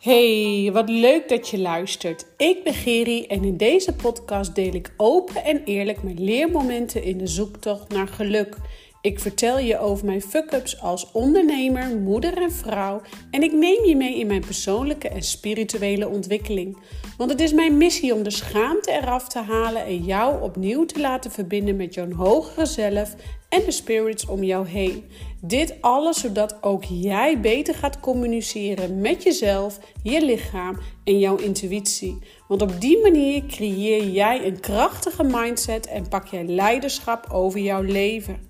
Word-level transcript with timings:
Hey, 0.00 0.70
wat 0.72 0.88
leuk 0.88 1.28
dat 1.28 1.48
je 1.48 1.58
luistert. 1.58 2.26
Ik 2.36 2.64
ben 2.64 2.74
Geri 2.74 3.26
en 3.26 3.44
in 3.44 3.56
deze 3.56 3.94
podcast 3.94 4.54
deel 4.54 4.74
ik 4.74 4.92
open 4.96 5.44
en 5.44 5.64
eerlijk 5.64 6.02
mijn 6.02 6.24
leermomenten 6.24 7.02
in 7.02 7.18
de 7.18 7.26
zoektocht 7.26 7.88
naar 7.88 8.08
geluk. 8.08 8.56
Ik 9.02 9.20
vertel 9.20 9.58
je 9.58 9.78
over 9.78 10.06
mijn 10.06 10.22
fuck-ups 10.22 10.80
als 10.80 11.12
ondernemer, 11.12 11.96
moeder 11.96 12.42
en 12.42 12.52
vrouw 12.52 13.00
en 13.30 13.42
ik 13.42 13.52
neem 13.52 13.84
je 13.84 13.96
mee 13.96 14.18
in 14.18 14.26
mijn 14.26 14.44
persoonlijke 14.44 15.08
en 15.08 15.22
spirituele 15.22 16.08
ontwikkeling. 16.08 16.76
Want 17.16 17.30
het 17.30 17.40
is 17.40 17.52
mijn 17.52 17.76
missie 17.76 18.14
om 18.14 18.22
de 18.22 18.30
schaamte 18.30 18.90
eraf 18.90 19.28
te 19.28 19.38
halen 19.38 19.84
en 19.84 20.04
jou 20.04 20.42
opnieuw 20.42 20.84
te 20.84 21.00
laten 21.00 21.30
verbinden 21.30 21.76
met 21.76 21.94
jouw 21.94 22.12
hogere 22.12 22.66
zelf 22.66 23.14
en 23.50 23.64
de 23.64 23.70
spirits 23.70 24.26
om 24.26 24.42
jou 24.42 24.68
heen. 24.68 25.04
Dit 25.40 25.74
alles 25.80 26.20
zodat 26.20 26.56
ook 26.60 26.84
jij 26.84 27.40
beter 27.40 27.74
gaat 27.74 28.00
communiceren 28.00 29.00
met 29.00 29.22
jezelf, 29.22 29.78
je 30.02 30.24
lichaam 30.24 30.78
en 31.04 31.18
jouw 31.18 31.36
intuïtie. 31.36 32.18
Want 32.48 32.62
op 32.62 32.80
die 32.80 32.98
manier 33.02 33.46
creëer 33.46 34.08
jij 34.08 34.46
een 34.46 34.60
krachtige 34.60 35.22
mindset 35.22 35.86
en 35.86 36.08
pak 36.08 36.26
jij 36.26 36.44
leiderschap 36.44 37.26
over 37.32 37.60
jouw 37.60 37.82
leven. 37.82 38.48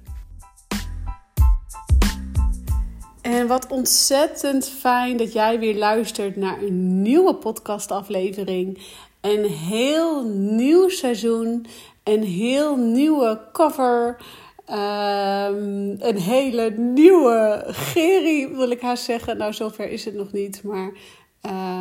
En 3.23 3.47
wat 3.47 3.67
ontzettend 3.67 4.69
fijn 4.69 5.17
dat 5.17 5.33
jij 5.33 5.59
weer 5.59 5.77
luistert 5.77 6.37
naar 6.37 6.63
een 6.63 7.03
nieuwe 7.03 7.35
podcastaflevering. 7.35 8.79
Een 9.21 9.45
heel 9.45 10.25
nieuw 10.33 10.89
seizoen, 10.89 11.67
een 12.05 12.23
heel 12.23 12.77
nieuwe 12.77 13.41
cover. 13.53 14.17
Um, 14.71 15.97
een 15.99 16.19
hele 16.19 16.71
nieuwe 16.71 17.65
Geri, 17.67 18.49
wil 18.49 18.71
ik 18.71 18.81
haar 18.81 18.97
zeggen. 18.97 19.37
Nou, 19.37 19.53
zover 19.53 19.91
is 19.91 20.05
het 20.05 20.15
nog 20.15 20.33
niet, 20.33 20.63
maar 20.63 20.93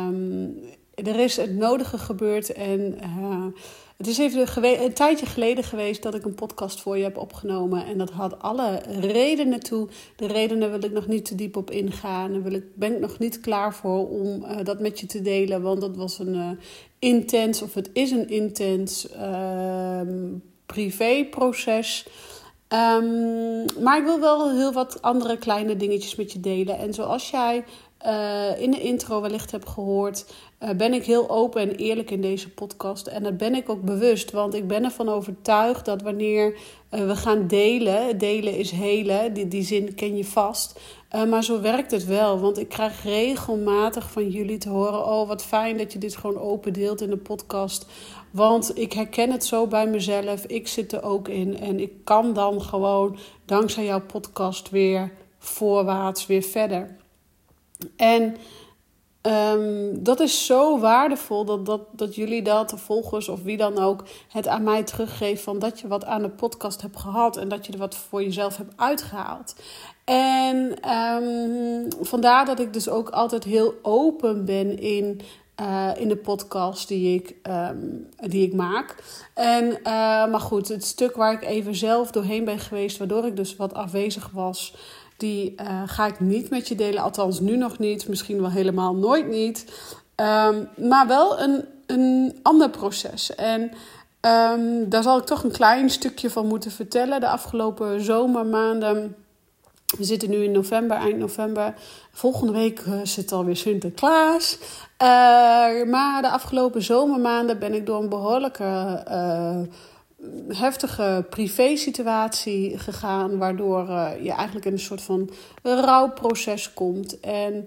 um, 0.08 0.58
er 0.94 1.18
is 1.20 1.36
het 1.36 1.56
nodige 1.56 1.98
gebeurd. 1.98 2.52
En 2.52 2.98
uh, 3.02 3.46
het 3.96 4.06
is 4.06 4.18
even 4.18 4.64
een 4.84 4.92
tijdje 4.92 5.26
geleden 5.26 5.64
geweest 5.64 6.02
dat 6.02 6.14
ik 6.14 6.24
een 6.24 6.34
podcast 6.34 6.80
voor 6.80 6.96
je 6.96 7.02
heb 7.02 7.16
opgenomen. 7.16 7.86
En 7.86 7.98
dat 7.98 8.10
had 8.10 8.42
alle 8.42 8.82
redenen 9.00 9.60
toe. 9.60 9.88
De 10.16 10.26
redenen 10.26 10.70
wil 10.70 10.84
ik 10.84 10.92
nog 10.92 11.06
niet 11.06 11.24
te 11.24 11.34
diep 11.34 11.56
op 11.56 11.70
ingaan. 11.70 12.32
Daar 12.32 12.42
wil 12.42 12.52
ik, 12.52 12.64
ben 12.74 12.92
ik 12.92 13.00
nog 13.00 13.18
niet 13.18 13.40
klaar 13.40 13.74
voor 13.74 14.08
om 14.08 14.44
uh, 14.44 14.56
dat 14.62 14.80
met 14.80 15.00
je 15.00 15.06
te 15.06 15.22
delen. 15.22 15.62
Want 15.62 15.80
dat 15.80 15.96
was 15.96 16.18
een 16.18 16.34
uh, 16.34 16.50
intens, 16.98 17.62
of 17.62 17.74
het 17.74 17.90
is 17.92 18.10
een 18.10 18.28
intens 18.28 19.08
uh, 19.16 20.00
privéproces. 20.66 22.06
Um, 22.72 23.64
maar 23.82 23.98
ik 23.98 24.04
wil 24.04 24.20
wel 24.20 24.50
heel 24.50 24.72
wat 24.72 25.02
andere 25.02 25.38
kleine 25.38 25.76
dingetjes 25.76 26.14
met 26.14 26.32
je 26.32 26.40
delen. 26.40 26.78
En 26.78 26.94
zoals 26.94 27.30
jij 27.30 27.64
uh, 28.06 28.60
in 28.60 28.70
de 28.70 28.80
intro 28.80 29.20
wellicht 29.20 29.50
hebt 29.50 29.68
gehoord, 29.68 30.24
uh, 30.60 30.70
ben 30.70 30.92
ik 30.92 31.04
heel 31.04 31.30
open 31.30 31.60
en 31.60 31.76
eerlijk 31.76 32.10
in 32.10 32.20
deze 32.20 32.50
podcast. 32.50 33.06
En 33.06 33.22
dat 33.22 33.36
ben 33.36 33.54
ik 33.54 33.68
ook 33.68 33.82
bewust, 33.82 34.30
want 34.30 34.54
ik 34.54 34.68
ben 34.68 34.84
ervan 34.84 35.08
overtuigd 35.08 35.84
dat 35.84 36.02
wanneer 36.02 36.54
uh, 36.90 37.06
we 37.06 37.16
gaan 37.16 37.46
delen, 37.46 38.18
delen 38.18 38.56
is 38.56 38.70
helen, 38.70 39.32
die, 39.32 39.48
die 39.48 39.62
zin 39.62 39.94
ken 39.94 40.16
je 40.16 40.24
vast. 40.24 40.80
maar 41.28 41.44
zo 41.44 41.60
werkt 41.60 41.90
het 41.90 42.04
wel, 42.04 42.38
want 42.40 42.58
ik 42.58 42.68
krijg 42.68 43.02
regelmatig 43.02 44.10
van 44.10 44.28
jullie 44.28 44.58
te 44.58 44.68
horen: 44.68 45.06
Oh, 45.06 45.28
wat 45.28 45.44
fijn 45.44 45.76
dat 45.76 45.92
je 45.92 45.98
dit 45.98 46.16
gewoon 46.16 46.38
open 46.38 46.72
deelt 46.72 47.00
in 47.00 47.10
de 47.10 47.16
podcast. 47.16 47.86
Want 48.30 48.78
ik 48.78 48.92
herken 48.92 49.30
het 49.30 49.44
zo 49.44 49.66
bij 49.66 49.86
mezelf. 49.86 50.44
Ik 50.44 50.68
zit 50.68 50.92
er 50.92 51.02
ook 51.02 51.28
in. 51.28 51.58
En 51.58 51.80
ik 51.80 51.92
kan 52.04 52.32
dan 52.32 52.62
gewoon 52.62 53.18
dankzij 53.44 53.84
jouw 53.84 54.00
podcast 54.00 54.70
weer 54.70 55.12
voorwaarts, 55.38 56.26
weer 56.26 56.42
verder. 56.42 56.96
En 57.96 58.36
um, 59.22 60.02
dat 60.02 60.20
is 60.20 60.46
zo 60.46 60.78
waardevol 60.78 61.44
dat, 61.44 61.66
dat, 61.66 61.80
dat 61.92 62.14
jullie 62.14 62.42
dat, 62.42 62.70
de 62.70 62.76
volgers 62.76 63.28
of 63.28 63.42
wie 63.42 63.56
dan 63.56 63.78
ook, 63.78 64.04
het 64.28 64.48
aan 64.48 64.62
mij 64.62 64.82
teruggeeft 64.82 65.42
van 65.42 65.58
dat 65.58 65.80
je 65.80 65.88
wat 65.88 66.04
aan 66.04 66.22
de 66.22 66.28
podcast 66.28 66.82
hebt 66.82 66.96
gehad 66.96 67.36
en 67.36 67.48
dat 67.48 67.66
je 67.66 67.72
er 67.72 67.78
wat 67.78 67.94
voor 67.94 68.22
jezelf 68.22 68.56
hebt 68.56 68.72
uitgehaald. 68.76 69.54
En 70.04 70.56
um, 70.90 71.88
vandaar 72.00 72.44
dat 72.44 72.60
ik 72.60 72.72
dus 72.72 72.88
ook 72.88 73.08
altijd 73.08 73.44
heel 73.44 73.74
open 73.82 74.44
ben 74.44 74.78
in 74.78 75.20
uh, 75.60 75.90
in 75.96 76.08
de 76.08 76.16
podcast 76.16 76.88
die 76.88 77.14
ik, 77.14 77.34
um, 77.48 78.08
die 78.16 78.46
ik 78.46 78.54
maak. 78.54 78.96
En, 79.34 79.64
uh, 79.64 79.82
maar 80.30 80.40
goed, 80.40 80.68
het 80.68 80.84
stuk 80.84 81.16
waar 81.16 81.32
ik 81.32 81.42
even 81.42 81.74
zelf 81.74 82.10
doorheen 82.10 82.44
ben 82.44 82.58
geweest, 82.58 82.98
waardoor 82.98 83.26
ik 83.26 83.36
dus 83.36 83.56
wat 83.56 83.74
afwezig 83.74 84.30
was, 84.32 84.74
die 85.20 85.54
uh, 85.60 85.82
ga 85.86 86.06
ik 86.06 86.20
niet 86.20 86.50
met 86.50 86.68
je 86.68 86.74
delen. 86.74 87.02
Althans, 87.02 87.40
nu 87.40 87.56
nog 87.56 87.78
niet. 87.78 88.08
Misschien 88.08 88.40
wel 88.40 88.50
helemaal 88.50 88.94
nooit 88.94 89.28
niet. 89.28 89.64
Um, 90.16 90.68
maar 90.88 91.06
wel 91.06 91.40
een, 91.40 91.64
een 91.86 92.38
ander 92.42 92.70
proces. 92.70 93.34
En 93.34 93.62
um, 94.20 94.88
daar 94.88 95.02
zal 95.02 95.18
ik 95.18 95.24
toch 95.24 95.44
een 95.44 95.50
klein 95.50 95.90
stukje 95.90 96.30
van 96.30 96.46
moeten 96.46 96.70
vertellen. 96.70 97.20
De 97.20 97.28
afgelopen 97.28 98.00
zomermaanden 98.00 99.14
we 99.98 100.04
zitten 100.04 100.30
nu 100.30 100.44
in 100.44 100.52
november, 100.52 100.96
eind 100.96 101.18
november. 101.18 101.74
Volgende 102.12 102.52
week 102.52 102.82
zit 103.02 103.32
alweer 103.32 103.56
Sinterklaas. 103.56 104.58
Uh, 105.02 105.08
maar 105.90 106.22
de 106.22 106.30
afgelopen 106.30 106.82
zomermaanden 106.82 107.58
ben 107.58 107.74
ik 107.74 107.86
door 107.86 108.02
een 108.02 108.08
behoorlijke 108.08 108.64
heftige 110.48 111.26
privé-situatie 111.30 112.78
gegaan. 112.78 113.38
Waardoor 113.38 113.86
je 114.22 114.32
eigenlijk 114.32 114.66
in 114.66 114.72
een 114.72 114.78
soort 114.78 115.02
van 115.02 115.30
rouwproces 115.62 116.74
komt. 116.74 117.20
En, 117.20 117.66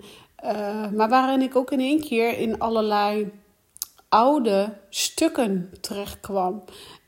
maar 0.95 1.09
waarin 1.09 1.41
ik 1.41 1.55
ook 1.55 1.71
in 1.71 1.79
één 1.79 2.01
keer 2.01 2.37
in 2.37 2.59
allerlei 2.59 3.31
oude 4.09 4.73
stukken 4.89 5.69
terechtkwam. 5.81 6.63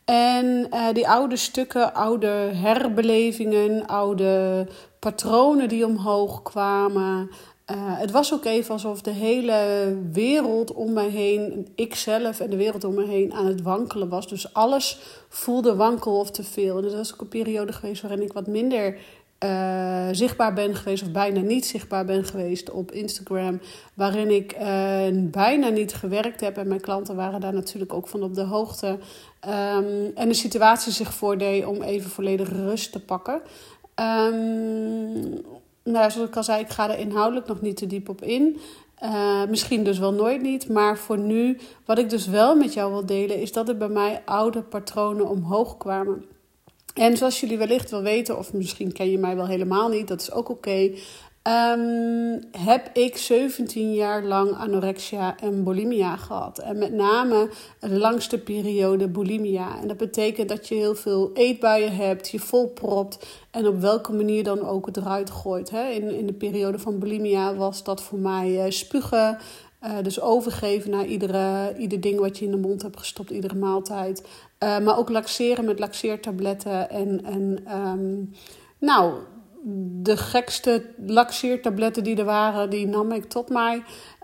En 0.06 0.68
uh, 0.74 0.88
die 0.94 1.08
oude 1.10 1.36
stukken, 1.36 1.94
oude 1.94 2.28
herbelevingen, 2.54 3.86
oude 3.86 4.68
patronen 5.00 5.70
die 5.70 5.86
omhoog 5.86 6.42
kwamen. 6.42 7.30
Uh, 7.72 7.78
het 7.78 8.12
was 8.12 8.34
ook 8.34 8.46
even 8.46 8.74
alsof 8.74 9.02
de 9.02 9.12
hele 9.12 9.98
wereld 10.12 10.74
om 10.74 10.94
mij 10.94 11.10
heen, 11.10 11.68
ikzelf 11.76 12.40
en 12.40 12.50
de 12.50 12.56
wereld 12.56 12.84
om 12.84 12.94
me 12.94 13.06
heen 13.06 13.34
aan 13.34 13.46
het 13.46 13.62
wankelen 13.62 14.10
was. 14.10 14.28
Dus 14.28 14.54
alles 14.54 15.00
voelde 15.30 15.76
wankel 15.76 16.20
of 16.20 16.32
te 16.32 16.44
veel. 16.44 16.78
En 16.78 16.84
dat 16.84 16.94
was 16.94 17.14
ook 17.14 17.22
een 17.22 17.28
periode 17.28 17.74
geweest 17.74 18.02
waarin 18.02 18.22
ik 18.22 18.34
wat 18.34 18.48
minder 18.48 18.98
uh, 19.44 20.08
zichtbaar 20.12 20.54
ben 20.54 20.76
geweest, 20.76 21.04
of 21.04 21.12
bijna 21.12 21.40
niet 21.40 21.66
zichtbaar 21.66 22.06
ben 22.06 22.26
geweest 22.26 22.72
op 22.72 22.92
Instagram. 22.92 23.60
Waarin 23.94 24.30
ik 24.30 24.56
uh, 24.60 25.08
bijna 25.14 25.70
niet 25.70 25.94
gewerkt 25.94 26.42
heb. 26.42 26.58
En 26.58 26.68
mijn 26.68 26.82
klanten 26.82 27.16
waren 27.16 27.42
daar 27.42 27.54
natuurlijk 27.54 27.94
ook 27.94 28.08
van 28.08 28.24
op 28.24 28.36
de 28.36 28.44
hoogte. 28.44 28.88
Um, 28.88 30.12
en 30.16 30.28
de 30.28 30.34
situatie 30.34 30.92
zich 30.92 31.14
voordeed 31.14 31.66
om 31.66 31.82
even 31.82 32.10
volledig 32.10 32.50
rust 32.50 32.92
te 32.92 33.00
pakken. 33.00 33.42
Um, 33.96 35.42
nou, 35.86 36.12
zoals 36.12 36.30
ik 36.30 36.36
al 36.36 36.44
zei, 36.44 36.62
ik 36.62 36.70
ga 36.70 36.90
er 36.90 37.00
inhoudelijk 37.00 37.48
nog 37.48 37.62
niet 37.62 37.78
te 37.78 37.88
diep 37.88 38.10
op 38.10 38.22
in. 38.22 38.60
Uh, 39.04 39.46
misschien 39.46 39.84
dus 39.84 40.00
wel 40.00 40.14
nooit 40.14 40.42
niet. 40.42 40.70
Maar 40.70 40.98
voor 40.98 41.18
nu, 41.18 41.58
wat 41.86 41.98
ik 41.98 42.10
dus 42.10 42.28
wel 42.28 42.56
met 42.56 42.74
jou 42.74 42.92
wil 42.92 43.06
delen, 43.06 43.42
is 43.42 43.52
dat 43.52 43.70
er 43.70 43.78
bij 43.78 43.88
mij 43.88 44.22
oude 44.26 44.62
patronen 44.62 45.30
omhoog 45.30 45.78
kwamen. 45.78 46.26
En 46.94 47.18
zoals 47.18 47.40
jullie 47.40 47.58
wellicht 47.58 47.92
wel 47.92 48.02
weten, 48.02 48.38
of 48.38 48.54
misschien 48.54 48.92
ken 48.92 49.12
je 49.12 49.18
mij 49.18 49.36
wel 49.36 49.48
helemaal 49.48 49.90
niet, 49.90 50.08
dat 50.08 50.22
is 50.22 50.32
ook 50.32 50.50
oké. 50.50 50.92
Um, 51.48 52.40
heb 52.52 52.90
ik 52.94 53.18
17 53.18 53.94
jaar 53.94 54.24
lang 54.24 54.52
anorexia 54.52 55.38
en 55.40 55.64
bulimia 55.64 56.16
gehad. 56.16 56.60
En 56.60 56.78
met 56.78 56.94
name 56.94 57.50
de 57.80 57.90
langste 57.90 58.38
periode 58.38 59.08
bulimia. 59.08 59.80
En 59.82 59.88
dat 59.88 59.98
betekent 59.98 60.50
dat 60.50 60.68
je 60.68 60.76
heel 60.76 60.96
veel 60.96 61.32
eetbuien 61.34 61.96
hebt, 61.96 62.30
je 62.30 62.40
volpropt 62.40 63.26
en 63.52 63.68
op 63.68 63.82
welke 63.82 64.14
manier 64.14 64.44
dan 64.44 64.68
ook 64.68 64.86
het 64.86 64.98
eruit 64.98 65.30
gooit. 65.30 65.70
Hè. 65.70 65.90
In, 65.90 66.10
in 66.10 66.28
de 66.28 66.34
periode 66.34 66.80
van 66.80 67.00
bulimia 67.00 67.56
was 67.56 67.84
dat 67.84 68.02
voor 68.02 68.20
mij 68.20 68.66
uh, 68.66 68.72
spugen. 68.72 69.38
Uh, 69.84 69.92
dus 70.04 70.22
overgeven 70.22 70.92
naar 70.92 71.06
iedere, 71.06 71.76
ieder 71.78 72.02
ding 72.02 72.20
wat 72.20 72.38
je 72.38 72.46
in 72.46 72.52
de 72.52 72.58
mond 72.58 72.82
hebt 72.82 73.00
gestopt, 73.00 73.30
iedere 73.30 73.56
maaltijd. 73.56 74.28
Uh, 74.64 74.80
maar 74.80 74.98
ook 74.98 75.10
laxeren 75.10 75.66
met 75.66 75.80
laxeertabletten 75.80 76.90
en, 76.90 77.26
en 77.26 77.78
um, 77.78 78.34
nou, 78.80 79.14
de 80.02 80.18
gekste 80.18 80.86
laxeertabletten 81.06 82.04
die 82.04 82.18
er 82.18 82.26
waren, 82.26 82.70
die 82.70 82.88
nam 82.88 83.12
ik 83.12 83.30
tot 83.30 83.50
mij. 83.50 83.84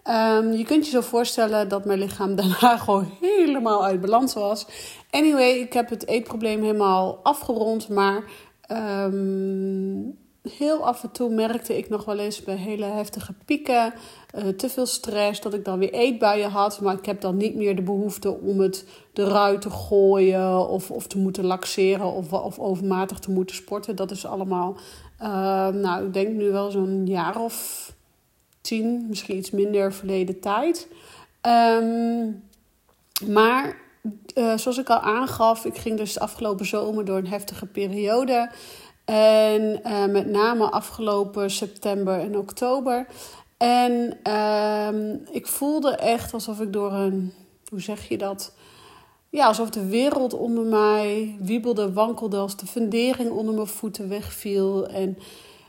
Um, 0.09 0.51
je 0.51 0.63
kunt 0.63 0.85
je 0.85 0.91
zo 0.91 1.01
voorstellen 1.01 1.67
dat 1.67 1.85
mijn 1.85 1.99
lichaam 1.99 2.35
daarna 2.41 2.77
gewoon 2.77 3.11
helemaal 3.21 3.85
uit 3.85 4.01
balans 4.01 4.33
was. 4.33 4.65
Anyway, 5.09 5.49
ik 5.49 5.73
heb 5.73 5.89
het 5.89 6.07
eetprobleem 6.07 6.61
helemaal 6.61 7.19
afgerond, 7.23 7.89
maar 7.89 8.23
um, 8.71 10.17
heel 10.49 10.85
af 10.85 11.03
en 11.03 11.11
toe 11.11 11.29
merkte 11.29 11.77
ik 11.77 11.89
nog 11.89 12.05
wel 12.05 12.17
eens 12.17 12.43
bij 12.43 12.55
hele 12.55 12.85
heftige 12.85 13.33
pieken, 13.45 13.93
uh, 14.35 14.47
te 14.47 14.69
veel 14.69 14.85
stress, 14.85 15.41
dat 15.41 15.53
ik 15.53 15.65
dan 15.65 15.79
weer 15.79 15.93
eetbuien 15.93 16.49
had. 16.49 16.81
Maar 16.81 16.97
ik 16.97 17.05
heb 17.05 17.21
dan 17.21 17.37
niet 17.37 17.55
meer 17.55 17.75
de 17.75 17.81
behoefte 17.81 18.39
om 18.39 18.59
het 18.59 18.85
eruit 19.13 19.61
te 19.61 19.69
gooien 19.69 20.69
of, 20.69 20.91
of 20.91 21.07
te 21.07 21.17
moeten 21.17 21.45
laxeren 21.45 22.13
of, 22.13 22.33
of 22.33 22.59
overmatig 22.59 23.19
te 23.19 23.31
moeten 23.31 23.55
sporten. 23.55 23.95
Dat 23.95 24.11
is 24.11 24.25
allemaal 24.25 24.77
uh, 25.21 25.67
nou, 25.67 26.05
ik 26.05 26.13
denk 26.13 26.35
nu 26.35 26.51
wel 26.51 26.71
zo'n 26.71 27.05
jaar 27.05 27.39
of 27.39 27.89
tien, 28.61 29.05
misschien 29.09 29.37
iets 29.37 29.51
minder 29.51 29.93
verleden 29.93 30.39
tijd. 30.39 30.87
Ehm, 31.41 32.29
maar 33.27 33.77
uh, 34.35 34.57
zoals 34.57 34.77
ik 34.77 34.89
al 34.89 34.99
aangaf, 34.99 35.65
ik 35.65 35.77
ging 35.77 35.97
dus 35.97 36.13
de 36.13 36.19
afgelopen 36.19 36.65
zomer 36.65 37.05
door 37.05 37.17
een 37.17 37.27
heftige 37.27 37.65
periode. 37.65 38.49
En 39.05 39.81
uh, 39.85 40.05
met 40.05 40.27
name 40.27 40.69
afgelopen 40.69 41.49
september 41.49 42.19
en 42.19 42.37
oktober. 42.37 43.05
En 43.57 44.17
uh, 44.27 45.13
ik 45.31 45.47
voelde 45.47 45.95
echt 45.95 46.33
alsof 46.33 46.59
ik 46.59 46.73
door 46.73 46.91
een, 46.91 47.33
hoe 47.69 47.81
zeg 47.81 48.07
je 48.07 48.17
dat? 48.17 48.53
Ja, 49.31 49.47
alsof 49.47 49.69
de 49.69 49.85
wereld 49.85 50.33
onder 50.33 50.63
mij 50.63 51.35
wiebelde, 51.39 51.93
wankelde, 51.93 52.37
als 52.37 52.57
de 52.57 52.65
fundering 52.65 53.29
onder 53.29 53.53
mijn 53.53 53.67
voeten 53.67 54.09
wegviel. 54.09 54.87
En 54.87 55.17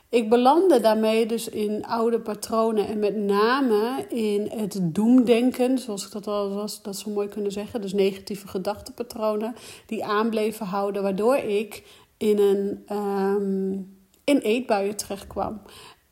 ik 0.09 0.29
belandde 0.29 0.79
daarmee 0.79 1.25
dus 1.25 1.49
in 1.49 1.85
oude 1.85 2.19
patronen 2.19 2.87
en 2.87 2.99
met 2.99 3.15
name 3.15 4.05
in 4.09 4.49
het 4.49 4.79
doemdenken, 4.81 5.77
zoals 5.77 6.05
ik 6.05 6.11
dat 6.11 6.27
al 6.27 6.49
was, 6.49 6.81
dat 6.81 6.95
zo 6.97 7.11
mooi 7.11 7.27
kunnen 7.27 7.51
zeggen. 7.51 7.81
Dus 7.81 7.93
negatieve 7.93 8.47
gedachtenpatronen 8.47 9.55
die 9.85 10.05
aanbleven 10.05 10.65
houden, 10.65 11.03
waardoor 11.03 11.35
ik 11.35 11.83
in 12.17 12.39
een 12.39 12.97
um, 12.97 14.01
in 14.23 14.37
eetbuien 14.37 14.95
terecht 14.95 15.27
kwam. 15.27 15.61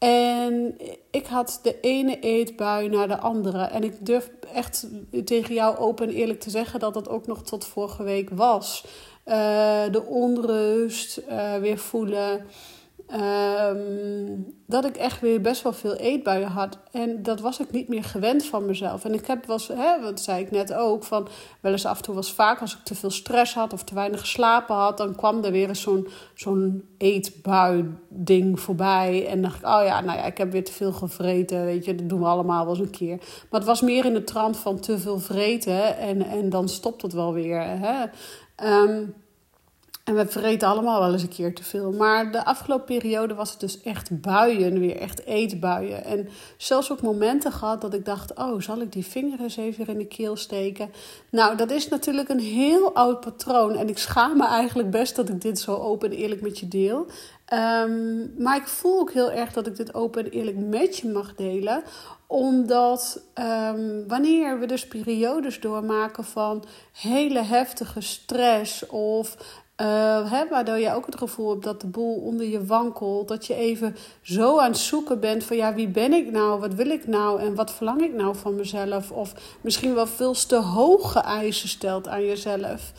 En 0.04 0.78
ik 1.12 1.26
had 1.26 1.60
de 1.64 1.80
ene 1.80 2.20
eetbui 2.20 2.90
naar 2.90 3.08
de 3.08 3.18
andere. 3.18 3.64
En 3.64 3.84
ik 3.84 4.06
durf 4.06 4.30
echt 4.54 4.88
tegen 5.26 5.54
jou 5.54 5.78
open 5.78 6.08
en 6.08 6.14
eerlijk 6.14 6.40
te 6.40 6.50
zeggen 6.50 6.80
dat 6.80 6.94
dat 6.94 7.10
ook 7.10 7.28
nog 7.28 7.44
tot 7.44 7.66
vorige 7.66 8.04
week 8.04 8.30
was. 8.30 8.86
Uh, 9.26 9.36
de 9.92 10.04
onrust 10.06 11.22
uh, 11.30 11.56
weer 11.56 11.78
voelen. 11.78 12.46
Um, 13.14 14.54
dat 14.68 14.86
ik 14.86 14.96
echt 14.96 15.22
weer 15.22 15.42
best 15.42 15.62
wel 15.62 15.74
veel 15.74 15.96
eetbuien 15.96 16.48
had. 16.48 16.78
En 16.92 17.24
dat 17.24 17.40
was 17.40 17.60
ik 17.60 17.72
niet 17.72 17.88
meer 17.88 18.04
gewend 18.04 18.46
van 18.46 18.66
mezelf. 18.66 19.06
En 19.06 19.14
ik 19.14 19.28
heb 19.28 19.46
was, 19.46 19.68
hè, 19.68 20.02
wat 20.02 20.20
zei 20.20 20.42
ik 20.44 20.52
net 20.52 20.74
ook, 20.74 21.04
van 21.04 21.28
wel 21.62 21.72
eens 21.72 21.86
af 21.86 21.98
en 21.98 22.04
toe 22.04 22.16
was 22.16 22.34
vaak 22.34 22.62
als 22.62 22.74
ik 22.74 22.84
te 22.84 22.96
veel 22.96 23.10
stress 23.10 23.54
had 23.54 23.74
of 23.74 23.84
te 23.84 23.94
weinig 23.94 24.20
geslapen 24.20 24.76
had, 24.76 24.98
dan 24.98 25.16
kwam 25.16 25.44
er 25.44 25.52
weer 25.52 25.76
zo'n 25.76 26.08
zo'n 26.36 26.84
eetbui-ding 26.98 28.60
voorbij. 28.60 29.28
En 29.28 29.42
dacht 29.42 29.58
ik, 29.58 29.66
oh 29.66 29.82
ja, 29.86 30.02
nou 30.02 30.18
ja, 30.18 30.26
ik 30.26 30.38
heb 30.38 30.52
weer 30.52 30.66
te 30.66 30.72
veel 30.72 30.92
gevreten, 30.92 31.66
weet 31.66 31.86
je, 31.86 31.96
dat 31.96 32.10
doen 32.10 32.20
we 32.20 32.26
allemaal 32.26 32.66
wel 32.66 32.76
eens 32.76 32.84
een 32.84 32.90
keer. 32.90 33.18
Maar 33.18 33.60
het 33.60 33.70
was 33.70 33.82
meer 33.82 34.06
in 34.06 34.14
de 34.14 34.24
trant 34.24 34.58
van 34.58 34.80
te 34.80 35.00
veel 35.00 35.20
vreten 35.20 35.98
en, 35.98 36.22
en 36.22 36.50
dan 36.50 36.70
stopt 36.70 37.02
het 37.02 37.14
wel 37.14 37.34
weer. 37.34 37.62
Hè. 37.62 38.06
Um, 38.84 39.14
en 40.04 40.16
we 40.16 40.28
vreten 40.28 40.68
allemaal 40.68 41.00
wel 41.00 41.12
eens 41.12 41.22
een 41.22 41.30
keer 41.30 41.56
te 41.56 41.64
veel. 41.64 41.92
Maar 41.92 42.32
de 42.32 42.46
afgelopen 42.46 42.86
periode 42.86 43.34
was 43.34 43.52
het 43.52 43.60
dus 43.60 43.82
echt 43.82 44.22
buien, 44.22 44.80
weer 44.80 44.98
echt 44.98 45.26
eetbuien. 45.26 46.06
En 46.06 46.30
zelfs 46.58 46.92
ook 46.92 47.02
momenten 47.02 47.52
gehad 47.52 47.82
dat 47.82 47.94
ik 47.94 48.06
dacht: 48.06 48.36
oh, 48.36 48.62
zal 48.62 48.82
ik 48.82 48.92
die 48.92 49.06
vinger 49.06 49.42
eens 49.42 49.58
even 49.58 49.88
in 49.88 49.98
de 49.98 50.08
keel 50.08 50.36
steken? 50.36 50.92
Nou, 51.30 51.58
dat 51.58 51.72
is 51.72 51.88
natuurlijk 51.88 52.30
een 52.30 52.40
heel 52.40 52.94
oud 52.94 53.20
patroon. 53.20 53.76
En 53.76 53.90
ik 53.90 53.98
schaam 53.98 54.38
me 54.38 54.48
eigenlijk 54.48 54.90
best 54.90 55.16
dat 55.16 55.30
ik 55.30 55.42
dit 55.42 55.60
zo 55.60 55.76
open 55.76 56.12
en 56.12 56.18
eerlijk 56.18 56.42
met 56.42 56.60
je 56.60 56.68
deel. 56.68 57.06
Um, 57.54 58.34
maar 58.38 58.58
ik 58.58 58.68
voel 58.68 59.00
ook 59.00 59.12
heel 59.12 59.32
erg 59.32 59.54
dat 59.54 59.68
ik 59.68 59.76
dit 59.76 59.94
open 59.94 60.26
en 60.26 60.32
eerlijk 60.32 60.58
met 60.58 60.98
je 60.98 61.08
mag 61.08 61.36
delen 61.36 61.84
omdat 62.28 63.22
um, 63.36 64.08
wanneer 64.08 64.60
we 64.60 64.66
dus 64.66 64.88
periodes 64.88 65.60
doormaken 65.60 66.24
van 66.24 66.64
hele 66.92 67.42
heftige 67.42 68.02
stress 68.02 68.86
of 68.86 69.38
hè, 70.30 70.48
waardoor 70.50 70.78
je 70.78 70.94
ook 70.94 71.06
het 71.06 71.18
gevoel 71.18 71.50
hebt 71.50 71.64
dat 71.64 71.82
de 71.82 71.88
boel 71.88 72.16
onder 72.16 72.48
je 72.48 72.66
wankelt. 72.66 73.28
Dat 73.28 73.46
je 73.46 73.56
even 73.56 73.96
zo 74.22 74.60
aan 74.60 74.72
het 74.72 74.78
zoeken 74.78 75.20
bent 75.20 75.44
van 75.44 75.58
ja, 75.58 75.74
wie 75.74 75.88
ben 75.88 76.14
ik 76.14 76.32
nou? 76.32 76.60
Wat 76.60 76.74
wil 76.74 76.90
ik 76.90 77.08
nou? 77.08 77.42
En 77.42 77.56
wat 77.56 77.72
verlang 77.72 78.02
ik 78.02 78.14
nou 78.14 78.36
van 78.36 78.56
mezelf? 78.56 79.12
Of 79.12 79.34
misschien 79.62 79.94
wel 79.94 80.08
veel 80.08 80.34
te 80.34 80.56
hoge 80.56 81.20
eisen 81.20 81.70
stelt 81.70 82.08
aan 82.08 82.26
jezelf. 82.26 82.92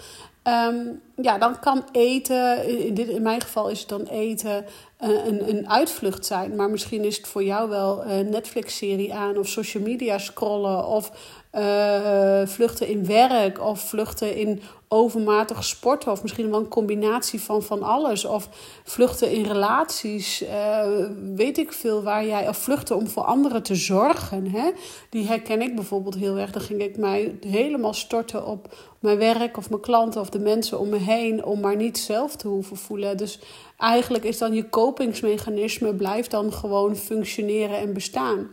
Um, 0.45 1.01
ja, 1.17 1.39
dan 1.39 1.59
kan 1.59 1.85
eten, 1.93 2.69
in, 2.87 2.95
dit, 2.95 3.09
in 3.09 3.23
mijn 3.23 3.41
geval 3.41 3.69
is 3.69 3.81
het 3.81 3.89
dan 3.89 4.03
eten, 4.03 4.65
uh, 5.01 5.27
een, 5.27 5.49
een 5.49 5.69
uitvlucht 5.69 6.27
zijn. 6.27 6.57
Maar 6.57 6.71
misschien 6.71 7.05
is 7.05 7.17
het 7.17 7.29
voor 7.29 7.45
jou 7.45 7.69
wel 7.69 8.05
een 8.05 8.31
Netflix-serie 8.31 9.15
aan, 9.15 9.39
of 9.39 9.49
social 9.49 9.83
media 9.83 10.19
scrollen, 10.19 10.87
of 10.87 11.13
uh, 11.59 12.47
vluchten 12.47 12.89
in 12.89 13.07
werk, 13.07 13.61
of 13.61 13.81
vluchten 13.81 14.37
in 14.37 14.63
overmatig 14.89 15.65
sporten. 15.65 16.13
Of 16.13 16.23
misschien 16.23 16.51
wel 16.51 16.61
een 16.61 16.69
combinatie 16.69 17.41
van 17.41 17.63
van 17.63 17.83
alles. 17.83 18.25
Of 18.25 18.49
vluchten 18.85 19.31
in 19.31 19.45
relaties. 19.45 20.43
Uh, 20.43 20.87
weet 21.35 21.59
ik 21.59 21.73
veel 21.73 22.03
waar 22.03 22.27
jij. 22.27 22.49
Of 22.49 22.57
vluchten 22.57 22.97
om 22.97 23.09
voor 23.09 23.23
anderen 23.23 23.63
te 23.63 23.75
zorgen. 23.75 24.51
Hè? 24.51 24.71
Die 25.11 25.27
herken 25.27 25.63
ik 25.63 25.75
bijvoorbeeld 25.75 26.15
heel 26.15 26.39
erg. 26.39 26.51
Dan 26.51 26.63
ging 26.63 26.83
ik 26.83 26.97
mij 26.97 27.39
helemaal 27.41 27.95
storten 27.95 28.47
op 28.47 28.75
mijn 28.99 29.19
werk 29.19 29.57
of 29.57 29.71
mijn 29.71 29.83
klanten 29.83 30.21
of 30.21 30.31
de 30.31 30.39
mensen 30.39 30.79
om 30.79 30.89
me 30.89 30.99
heen. 30.99 31.45
Om 31.45 31.61
maar 31.61 31.77
niet 31.77 31.99
zelf 31.99 32.37
te 32.37 32.49
hoeven 32.49 32.77
voelen. 32.77 33.17
Dus 33.17 33.39
eigenlijk 33.79 34.25
is 34.25 34.39
dan 34.39 34.55
je 34.55 34.69
kopingsmechanisme 34.69 35.95
blijft 35.95 36.31
dan 36.31 36.53
gewoon 36.53 36.97
functioneren 36.97 37.77
en 37.77 37.93
bestaan. 37.93 38.51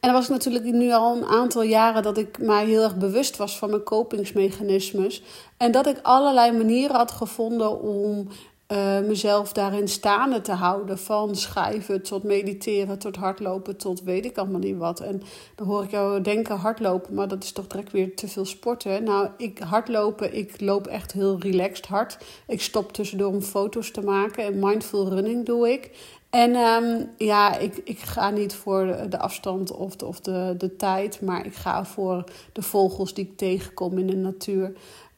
En 0.00 0.10
dat 0.10 0.12
was 0.12 0.28
natuurlijk 0.28 0.64
nu 0.64 0.92
al 0.92 1.16
een 1.16 1.24
aantal 1.24 1.62
jaren 1.62 2.02
dat 2.02 2.18
ik 2.18 2.38
mij 2.38 2.66
heel 2.66 2.82
erg 2.82 2.96
bewust 2.96 3.36
was 3.36 3.58
van 3.58 3.70
mijn 3.70 3.82
kopingsmechanismes. 3.82 5.22
En 5.56 5.72
dat 5.72 5.86
ik 5.86 5.98
allerlei 6.02 6.52
manieren 6.52 6.96
had 6.96 7.10
gevonden 7.10 7.80
om 7.80 8.28
uh, 8.68 9.00
mezelf 9.00 9.52
daarin 9.52 9.88
staande 9.88 10.40
te 10.40 10.52
houden. 10.52 10.98
Van 10.98 11.36
schrijven 11.36 12.02
tot 12.02 12.22
mediteren, 12.22 12.98
tot 12.98 13.16
hardlopen, 13.16 13.76
tot 13.76 14.02
weet 14.02 14.24
ik 14.24 14.38
allemaal 14.38 14.60
niet 14.60 14.76
wat. 14.76 15.00
En 15.00 15.22
dan 15.54 15.66
hoor 15.66 15.82
ik 15.82 15.90
jou 15.90 16.20
denken 16.20 16.56
hardlopen, 16.56 17.14
maar 17.14 17.28
dat 17.28 17.44
is 17.44 17.52
toch 17.52 17.66
direct 17.66 17.92
weer 17.92 18.16
te 18.16 18.28
veel 18.28 18.44
sporten. 18.44 19.04
Nou, 19.04 19.28
ik 19.36 19.58
hardlopen, 19.58 20.34
ik 20.34 20.60
loop 20.60 20.86
echt 20.86 21.12
heel 21.12 21.38
relaxed 21.40 21.86
hard. 21.86 22.18
Ik 22.46 22.62
stop 22.62 22.92
tussendoor 22.92 23.32
om 23.32 23.42
foto's 23.42 23.90
te 23.90 24.00
maken 24.00 24.44
en 24.44 24.58
mindful 24.58 25.08
running 25.08 25.46
doe 25.46 25.72
ik. 25.72 25.90
En 26.34 26.56
um, 26.56 27.10
ja, 27.16 27.58
ik, 27.58 27.80
ik 27.84 27.98
ga 27.98 28.30
niet 28.30 28.54
voor 28.54 28.96
de 29.08 29.18
afstand 29.18 29.72
of 29.72 29.96
de, 29.96 30.06
of 30.06 30.20
de, 30.20 30.54
de 30.58 30.76
tijd, 30.76 31.20
maar 31.20 31.46
ik 31.46 31.54
ga 31.54 31.84
voor 31.84 32.24
de 32.52 32.62
vogels 32.62 33.14
die 33.14 33.24
ik 33.24 33.36
tegenkom 33.36 33.98
in 33.98 34.06
de 34.06 34.16
natuur. 34.16 34.72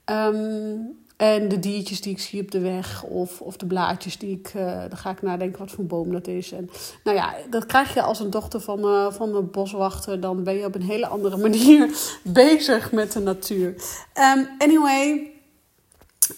Um, 0.05 0.97
en 1.17 1.49
de 1.49 1.59
diertjes 1.59 2.01
die 2.01 2.13
ik 2.13 2.21
zie 2.21 2.41
op 2.41 2.51
de 2.51 2.61
weg 2.61 3.05
of, 3.05 3.41
of 3.41 3.57
de 3.57 3.67
blaadjes 3.67 4.19
die 4.19 4.39
ik... 4.39 4.53
Uh, 4.57 4.81
dan 4.89 4.97
ga 4.97 5.11
ik 5.11 5.23
nadenken 5.23 5.59
wat 5.59 5.71
voor 5.71 5.85
boom 5.85 6.13
dat 6.13 6.27
is. 6.27 6.53
En 6.53 6.71
nou 7.05 7.17
ja, 7.17 7.35
dat 7.51 7.67
krijg 7.67 7.95
je 7.95 8.03
als 8.03 8.21
een 8.21 8.31
dochter 8.31 8.61
van, 8.61 8.79
uh, 8.79 9.13
van 9.13 9.35
een 9.35 9.51
boswachter. 9.51 10.21
Dan 10.21 10.45
ben 10.45 10.55
je 10.55 10.65
op 10.65 10.75
een 10.75 10.83
hele 10.83 11.07
andere 11.07 11.37
manier 11.49 11.99
bezig 12.23 12.93
met 12.93 13.13
de 13.13 13.21
natuur. 13.21 13.69
Um, 14.15 14.49
anyway, 14.59 15.33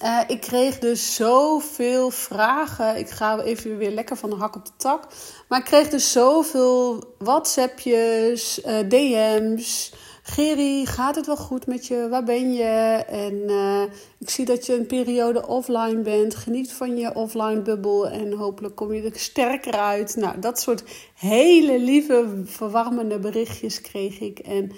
uh, 0.02 0.20
ik 0.26 0.40
kreeg 0.40 0.78
dus 0.78 1.14
zoveel 1.14 2.10
vragen. 2.10 2.96
Ik 2.98 3.10
ga 3.10 3.40
even 3.40 3.76
weer 3.76 3.90
lekker 3.90 4.16
van 4.16 4.30
de 4.30 4.36
hak 4.36 4.56
op 4.56 4.64
de 4.64 4.72
tak. 4.76 5.06
Maar 5.48 5.58
ik 5.58 5.64
kreeg 5.64 5.88
dus 5.88 6.12
zoveel 6.12 7.14
WhatsAppjes, 7.18 8.60
uh, 8.64 8.78
DM's. 8.88 9.92
Gerry, 10.22 10.84
gaat 10.84 11.14
het 11.14 11.26
wel 11.26 11.36
goed 11.36 11.66
met 11.66 11.86
je? 11.86 12.08
Waar 12.08 12.24
ben 12.24 12.52
je? 12.52 13.04
En 13.08 13.34
uh, 13.46 13.82
ik 14.18 14.30
zie 14.30 14.44
dat 14.44 14.66
je 14.66 14.74
een 14.74 14.86
periode 14.86 15.46
offline 15.46 16.02
bent. 16.02 16.34
Geniet 16.34 16.72
van 16.72 16.96
je 16.96 17.14
offline 17.14 17.62
bubbel 17.62 18.08
en 18.08 18.32
hopelijk 18.32 18.76
kom 18.76 18.92
je 18.92 19.02
er 19.02 19.18
sterker 19.18 19.72
uit. 19.72 20.16
Nou, 20.16 20.40
dat 20.40 20.60
soort 20.60 20.82
hele 21.14 21.78
lieve, 21.78 22.42
verwarmende 22.44 23.18
berichtjes 23.18 23.80
kreeg 23.80 24.20
ik. 24.20 24.38
En 24.38 24.72